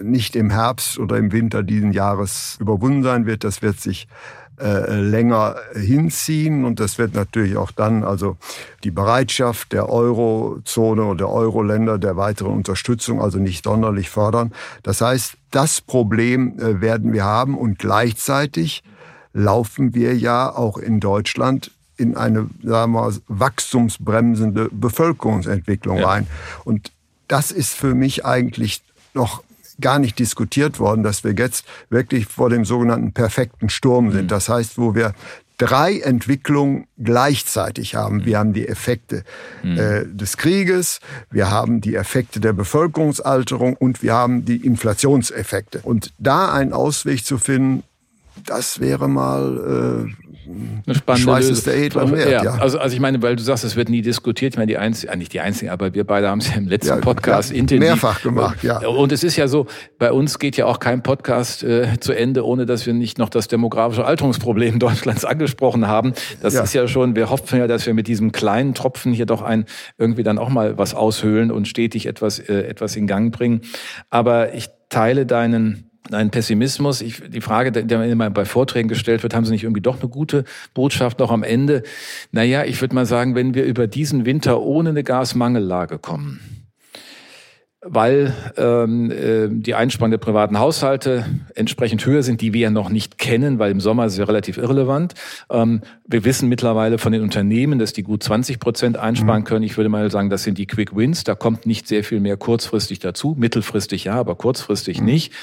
nicht 0.04 0.36
im 0.36 0.50
Herbst 0.50 1.00
oder 1.00 1.18
im 1.18 1.32
Winter 1.32 1.64
diesen 1.64 1.92
Jahres 1.92 2.58
überwunden 2.60 3.04
sein 3.04 3.26
wird. 3.26 3.44
Das 3.44 3.62
wird 3.62 3.80
sich 3.80 4.08
äh, 4.60 5.00
länger 5.00 5.56
hinziehen 5.74 6.66
und 6.66 6.80
das 6.80 6.98
wird 6.98 7.16
natürlich 7.16 7.58
auch 7.58 7.72
dann 7.72 8.04
also 8.04 8.38
die 8.84 8.92
Bereitschaft 8.92 9.72
der 9.72 9.90
Eurozone 9.90 11.04
oder 11.04 11.18
der 11.18 11.30
Euro-Länder 11.30 11.98
der 11.98 12.18
weiteren 12.18 12.54
Unterstützung 12.54 13.22
also 13.22 13.40
nicht 13.40 13.64
sonderlich 13.64 14.10
fördern. 14.10 14.54
Das 14.84 15.02
heißt, 15.02 15.36
das 15.52 15.82
Problem 15.82 16.60
äh, 16.60 16.82
werden 16.82 17.14
wir 17.14 17.24
haben 17.24 17.58
und 17.58 17.80
gleichzeitig 17.80 18.84
laufen 19.34 19.96
wir 19.96 20.16
ja 20.16 20.54
auch 20.54 20.78
in 20.78 21.00
Deutschland 21.00 21.72
in 21.98 22.18
eine 22.18 22.50
sagen 22.64 22.94
wir 22.94 23.02
mal, 23.02 23.14
wachstumsbremsende 23.28 24.70
Bevölkerungsentwicklung 24.72 25.98
ja. 25.98 26.08
rein. 26.08 26.28
Und 26.64 26.92
das 27.28 27.52
ist 27.52 27.74
für 27.74 27.96
mich 27.96 28.26
eigentlich 28.26 28.82
noch 29.14 29.44
gar 29.82 30.00
nicht 30.00 30.20
diskutiert 30.20 30.80
worden, 30.80 31.04
dass 31.04 31.24
wir 31.24 31.34
jetzt 31.34 31.66
wirklich 31.90 32.28
vor 32.28 32.50
dem 32.50 32.66
sogenannten 32.66 33.14
perfekten 33.14 33.70
Sturm 33.70 34.12
sind. 34.12 34.24
Mhm. 34.24 34.28
Das 34.28 34.50
heißt, 34.50 34.78
wo 34.78 34.96
wir 34.96 35.14
drei 35.58 36.00
Entwicklungen 36.00 36.88
gleichzeitig 36.98 37.96
haben. 37.96 38.26
Wir 38.26 38.40
haben 38.40 38.54
die 38.54 38.68
Effekte 38.68 39.24
mhm. 39.64 39.78
äh, 39.78 40.06
des 40.06 40.38
Krieges, 40.38 41.00
wir 41.30 41.52
haben 41.52 41.80
die 41.80 41.96
Effekte 41.96 42.40
der 42.40 42.54
Bevölkerungsalterung 42.54 43.76
und 43.76 44.02
wir 44.02 44.14
haben 44.14 44.46
die 44.46 44.58
Inflationseffekte. 44.58 45.80
Und 45.84 46.12
da 46.18 46.52
einen 46.52 46.74
Ausweg 46.74 47.26
zu 47.26 47.38
finden, 47.38 47.84
das 48.46 48.80
wäre 48.80 49.08
mal 49.08 50.08
äh, 50.10 50.23
eine 50.46 50.96
spannende 50.96 51.24
Schweiß 51.24 51.50
ist 51.50 51.68
der 51.68 51.78
edlen 51.78 52.12
Wert, 52.12 52.30
ja. 52.30 52.44
ja. 52.44 52.52
Also, 52.56 52.80
also 52.80 52.94
ich 52.94 53.00
meine, 53.00 53.22
weil 53.22 53.36
du 53.36 53.44
sagst, 53.44 53.64
es 53.64 53.76
wird 53.76 53.90
nie 53.90 54.02
diskutiert. 54.02 54.54
Ich 54.54 54.58
meine, 54.58 54.68
die 54.68 54.78
einzigen, 54.78 55.18
nicht 55.18 55.34
die 55.34 55.40
einzigen, 55.40 55.72
aber 55.72 55.94
wir 55.94 56.04
beide 56.04 56.30
haben 56.30 56.40
es 56.40 56.50
ja 56.50 56.56
im 56.56 56.68
letzten 56.68 56.96
ja, 56.96 56.98
Podcast 56.98 57.52
ja, 57.52 57.58
intensiv 57.58 57.88
mehrfach 57.88 58.22
gemacht. 58.22 58.64
Ja. 58.64 58.86
Und 58.88 59.12
es 59.12 59.24
ist 59.24 59.38
ja 59.38 59.48
so, 59.48 59.68
bei 60.00 60.12
uns 60.12 60.40
geht 60.40 60.58
ja 60.58 60.66
auch 60.66 60.80
kein 60.80 61.04
Podcast 61.04 61.64
äh, 61.64 62.00
zu 62.00 62.14
Ende, 62.14 62.46
ohne 62.46 62.66
dass 62.66 62.86
wir 62.86 62.94
nicht 62.94 63.18
noch 63.18 63.30
das 63.30 63.48
demografische 63.48 64.06
Alterungsproblem 64.06 64.80
Deutschlands 64.80 65.26
angesprochen 65.26 65.88
haben. 65.88 66.14
Das 66.42 66.54
ist 66.54 66.74
ja 66.74 66.88
schon. 66.88 67.16
Wir 67.16 67.30
hoffen 67.30 67.60
ja, 67.60 67.68
dass 67.68 67.86
wir 67.86 67.94
mit 67.94 68.08
diesem 68.08 68.32
kleinen 68.32 68.74
Tropfen 68.74 69.14
hier 69.14 69.26
doch 69.26 69.42
ein 69.42 69.66
irgendwie 69.98 70.24
dann 70.24 70.38
auch 70.38 70.50
mal 70.50 70.78
was 70.78 70.94
aushöhlen 70.94 71.52
und 71.52 71.68
stetig 71.68 72.06
etwas 72.06 72.40
äh, 72.40 72.62
etwas 72.64 72.96
in 72.96 73.08
Gang 73.08 73.34
bringen. 73.36 73.62
Aber 74.10 74.54
ich 74.54 74.70
teile 74.90 75.26
deinen 75.26 75.93
ein 76.12 76.32
Pessimismus. 76.32 77.02
Ich, 77.02 77.22
die 77.28 77.42
Frage, 77.42 77.72
die 77.72 77.94
immer 77.94 78.30
bei 78.30 78.46
Vorträgen 78.46 78.90
gestellt 78.90 79.24
wird, 79.24 79.34
haben 79.34 79.46
Sie 79.46 79.52
nicht 79.52 79.64
irgendwie 79.64 79.82
doch 79.82 80.00
eine 80.00 80.10
gute 80.10 80.44
Botschaft 80.74 81.20
noch 81.20 81.32
am 81.32 81.44
Ende? 81.44 81.84
Naja, 82.32 82.64
ich 82.66 82.82
würde 82.82 82.96
mal 82.96 83.06
sagen, 83.06 83.36
wenn 83.36 83.54
wir 83.54 83.64
über 83.64 83.88
diesen 83.88 84.26
Winter 84.26 84.62
ohne 84.62 84.90
eine 84.90 85.04
Gasmangellage 85.04 86.00
kommen, 86.00 86.64
weil 87.86 88.34
ähm, 88.58 89.12
äh, 89.12 89.48
die 89.50 89.76
Einsparungen 89.76 90.12
der 90.12 90.18
privaten 90.18 90.60
Haushalte 90.60 91.26
entsprechend 91.56 92.06
höher 92.06 92.24
sind, 92.24 92.42
die 92.42 92.54
wir 92.54 92.62
ja 92.62 92.70
noch 92.70 92.90
nicht 92.90 93.18
kennen, 93.18 93.60
weil 93.60 93.72
im 93.72 93.80
Sommer 93.80 94.06
ist 94.06 94.14
es 94.14 94.20
ja 94.20 94.26
relativ 94.26 94.58
irrelevant. 94.58 95.14
Ähm, 95.50 95.82
wir 96.08 96.24
wissen 96.24 96.48
mittlerweile 96.50 96.98
von 96.98 97.12
den 97.12 97.22
Unternehmen, 97.22 97.80
dass 97.80 97.94
die 97.94 98.04
gut 98.04 98.24
20 98.24 98.60
Prozent 98.60 98.98
einsparen 98.98 99.42
mhm. 99.42 99.46
können. 99.46 99.64
Ich 99.64 99.78
würde 99.78 99.90
mal 99.90 100.10
sagen, 100.12 100.30
das 100.30 100.44
sind 100.44 100.58
die 100.58 100.66
Quick 100.66 100.96
Wins. 100.96 101.24
Da 101.24 101.36
kommt 101.36 101.66
nicht 101.66 101.88
sehr 101.88 102.04
viel 102.04 102.20
mehr 102.20 102.38
kurzfristig 102.38 103.00
dazu. 103.00 103.36
Mittelfristig 103.38 104.06
ja, 104.06 104.16
aber 104.16 104.36
kurzfristig 104.36 105.00
mhm. 105.00 105.06
nicht. 105.06 105.34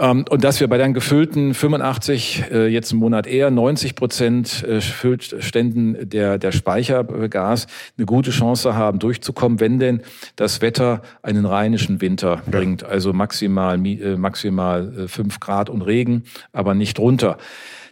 Ähm, 0.00 0.24
und 0.30 0.42
dass 0.42 0.60
wir 0.60 0.68
bei 0.68 0.78
den 0.78 0.94
gefüllten 0.94 1.52
85, 1.52 2.44
äh, 2.50 2.66
jetzt 2.68 2.90
im 2.92 2.98
Monat 2.98 3.26
eher 3.26 3.50
90 3.50 3.94
Prozent 3.94 4.64
äh, 4.64 4.80
Füllständen 4.80 6.08
der, 6.08 6.38
der 6.38 6.52
Speichergas 6.52 7.66
eine 7.98 8.06
gute 8.06 8.30
Chance 8.30 8.74
haben, 8.74 8.98
durchzukommen, 8.98 9.60
wenn 9.60 9.78
denn 9.78 10.00
das 10.36 10.62
Wetter 10.62 11.02
einen 11.22 11.44
rheinischen 11.44 12.00
Winter 12.00 12.42
bringt. 12.50 12.82
Also 12.82 13.12
maximal, 13.12 13.78
äh, 13.86 14.16
maximal 14.16 15.06
fünf 15.06 15.38
Grad 15.38 15.68
und 15.68 15.82
Regen, 15.82 16.24
aber 16.52 16.74
nicht 16.74 16.98
runter. 16.98 17.36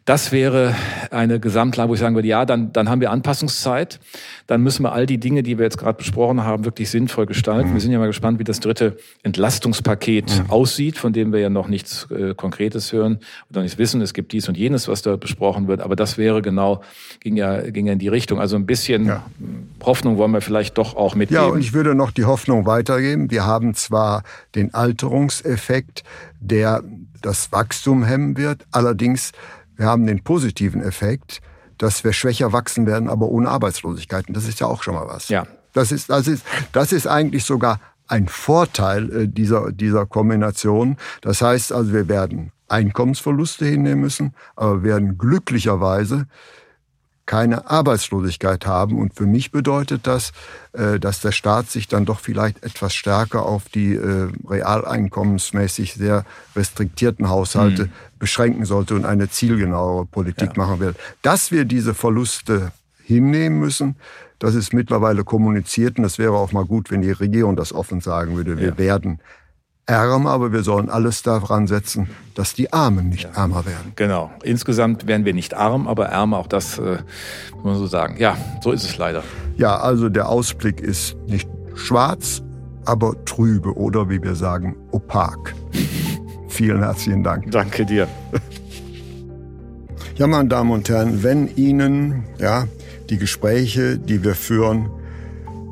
Das 0.09 0.33
wäre 0.33 0.75
eine 1.11 1.39
Gesamtlage, 1.39 1.91
wo 1.91 1.93
ich 1.93 2.01
sagen 2.01 2.15
würde, 2.15 2.29
ja, 2.29 2.47
dann, 2.47 2.73
dann 2.73 2.89
haben 2.89 3.03
wir 3.03 3.11
Anpassungszeit. 3.11 4.01
Dann 4.47 4.63
müssen 4.63 4.83
wir 4.83 4.93
all 4.93 5.05
die 5.05 5.19
Dinge, 5.19 5.43
die 5.43 5.59
wir 5.59 5.67
jetzt 5.67 5.77
gerade 5.77 5.99
besprochen 5.99 6.45
haben, 6.45 6.65
wirklich 6.65 6.89
sinnvoll 6.89 7.27
gestalten. 7.27 7.69
Mhm. 7.69 7.75
Wir 7.75 7.81
sind 7.83 7.93
ja 7.93 7.99
mal 7.99 8.07
gespannt, 8.07 8.39
wie 8.39 8.45
das 8.45 8.61
dritte 8.61 8.97
Entlastungspaket 9.23 10.45
mhm. 10.45 10.51
aussieht, 10.51 10.97
von 10.97 11.13
dem 11.13 11.31
wir 11.35 11.41
ja 11.41 11.51
noch 11.51 11.69
nichts 11.69 12.11
äh, 12.11 12.33
Konkretes 12.35 12.91
hören 12.91 13.19
oder 13.51 13.61
nichts 13.61 13.77
wissen. 13.77 14.01
Es 14.01 14.15
gibt 14.15 14.33
dies 14.33 14.49
und 14.49 14.57
jenes, 14.57 14.89
was 14.89 15.03
da 15.03 15.17
besprochen 15.17 15.69
wird. 15.69 15.83
Aber 15.83 15.95
das 15.95 16.17
wäre 16.17 16.41
genau, 16.41 16.81
ging 17.21 17.37
ja, 17.37 17.61
ging 17.71 17.85
ja 17.85 17.93
in 17.93 17.99
die 17.99 18.09
Richtung. 18.09 18.41
Also 18.41 18.57
ein 18.57 18.65
bisschen 18.65 19.05
ja. 19.05 19.27
Hoffnung 19.85 20.17
wollen 20.17 20.31
wir 20.31 20.41
vielleicht 20.41 20.79
doch 20.79 20.97
auch 20.97 21.17
mitgeben. 21.17 21.45
Ja, 21.45 21.51
und 21.51 21.61
ich 21.61 21.75
würde 21.75 21.95
noch 21.95 22.13
die 22.13 22.25
Hoffnung 22.25 22.65
weitergeben. 22.65 23.31
Wir 23.31 23.45
haben 23.45 23.75
zwar 23.75 24.23
den 24.55 24.73
Alterungseffekt, 24.73 26.03
der 26.41 26.83
das 27.21 27.53
Wachstum 27.53 28.05
hemmen 28.05 28.39
wird. 28.39 28.65
Allerdings 28.71 29.33
wir 29.79 29.87
haben 29.87 30.07
den 30.07 30.23
positiven 30.23 30.83
Effekt, 30.83 31.41
dass 31.79 32.05
wir 32.05 32.13
schwächer 32.13 32.53
wachsen 32.53 32.87
werden, 32.87 33.09
aber 33.09 33.29
ohne 33.29 33.49
Arbeitslosigkeit. 33.49 34.29
Und 34.29 34.37
das 34.37 34.47
ist 34.47 34.61
ja 34.61 34.67
auch 34.67 34.83
schon 34.83 34.95
mal 34.95 35.07
was. 35.07 35.29
Ja. 35.29 35.47
Das 35.73 35.93
ist, 35.93 36.11
das 36.11 36.27
ist, 36.27 36.45
das 36.73 36.93
ist 36.93 37.07
eigentlich 37.07 37.45
sogar 37.45 37.81
ein 38.09 38.27
Vorteil 38.27 39.13
äh, 39.13 39.29
dieser, 39.29 39.71
dieser 39.71 40.05
Kombination. 40.05 40.97
Das 41.21 41.41
heißt 41.41 41.73
also, 41.73 41.93
wir 41.93 42.09
werden 42.09 42.53
Einkommensverluste 42.69 43.65
hinnehmen 43.65 44.01
müssen, 44.01 44.35
aber 44.57 44.83
werden 44.83 45.17
glücklicherweise 45.17 46.27
keine 47.29 47.71
Arbeitslosigkeit 47.71 48.67
haben. 48.67 48.99
Und 48.99 49.15
für 49.15 49.27
mich 49.27 49.53
bedeutet 49.53 50.07
das, 50.07 50.33
äh, 50.73 50.99
dass 50.99 51.21
der 51.21 51.33
Staat 51.33 51.71
sich 51.71 51.87
dann 51.87 52.07
doch 52.07 52.21
vielleicht 52.21 52.65
etwas 52.65 52.95
stärker 52.95 53.45
auf 53.45 53.69
die 53.69 53.95
äh, 53.95 54.33
realeinkommensmäßig 54.49 55.95
sehr 55.95 56.25
restriktierten 56.57 57.29
Haushalte 57.29 57.85
mhm. 57.85 57.93
Beschränken 58.19 58.65
sollte 58.65 58.95
und 58.95 59.05
eine 59.05 59.29
zielgenauere 59.29 60.07
Politik 60.07 60.57
ja. 60.57 60.65
machen 60.65 60.81
wird. 60.81 60.97
Dass 61.23 61.51
wir 61.53 61.65
diese 61.65 61.95
Verluste 61.95 62.73
hinnehmen 63.03 63.59
müssen, 63.59 63.97
das 64.39 64.55
ist 64.55 64.73
mittlerweile 64.73 65.25
kommuniziert 65.25 65.97
und 65.99 66.05
das 66.05 66.19
wäre 66.19 66.35
auch 66.35 66.53
mal 66.53 66.65
gut, 66.65 66.91
wenn 66.91 67.03
die 67.03 67.11
Regierung 67.11 67.57
das 67.57 67.73
offen 67.73 68.01
sagen 68.01 68.37
würde. 68.37 68.59
Wir 68.59 68.69
ja. 68.69 68.79
werden 68.79 69.21
arm, 69.89 70.27
aber 70.27 70.53
wir 70.53 70.63
sollen 70.63 70.91
alles 70.91 71.23
daran 71.23 71.67
setzen, 71.67 72.09
dass 72.35 72.55
die 72.55 72.73
Armen 72.73 73.09
nicht 73.09 73.25
ja. 73.25 73.31
ärmer 73.31 73.65
werden. 73.67 73.93
Genau. 73.97 74.31
Insgesamt 74.43 75.07
werden 75.07 75.25
wir 75.25 75.35
nicht 75.35 75.55
arm, 75.55 75.89
aber 75.89 76.07
ärmer, 76.07 76.39
auch 76.39 76.47
das 76.47 76.79
äh, 76.79 76.99
muss 77.55 77.65
man 77.65 77.79
so 77.79 77.87
sagen. 77.87 78.17
Ja, 78.19 78.37
so 78.63 78.71
ist 78.73 78.85
es 78.85 78.97
leider. 78.99 79.25
Ja, 79.57 79.79
also 79.79 80.09
der 80.09 80.29
Ausblick 80.29 80.81
ist 80.81 81.17
nicht 81.27 81.49
schwarz, 81.75 82.43
aber 82.85 83.25
trübe 83.25 83.77
oder 83.77 84.09
wie 84.09 84.23
wir 84.23 84.35
sagen, 84.35 84.77
opak. 84.93 85.55
Vielen 86.59 86.81
herzlichen 86.81 87.23
Dank. 87.23 87.53
Danke 87.53 87.87
dir. 87.87 88.09
Ja, 90.17 90.27
meine 90.27 90.49
Damen 90.49 90.73
und 90.73 90.89
Herren, 90.89 91.23
wenn 91.23 91.47
Ihnen 91.55 92.25
ja, 92.41 92.67
die 93.09 93.17
Gespräche, 93.17 93.97
die 93.97 94.25
wir 94.25 94.35
führen 94.35 94.91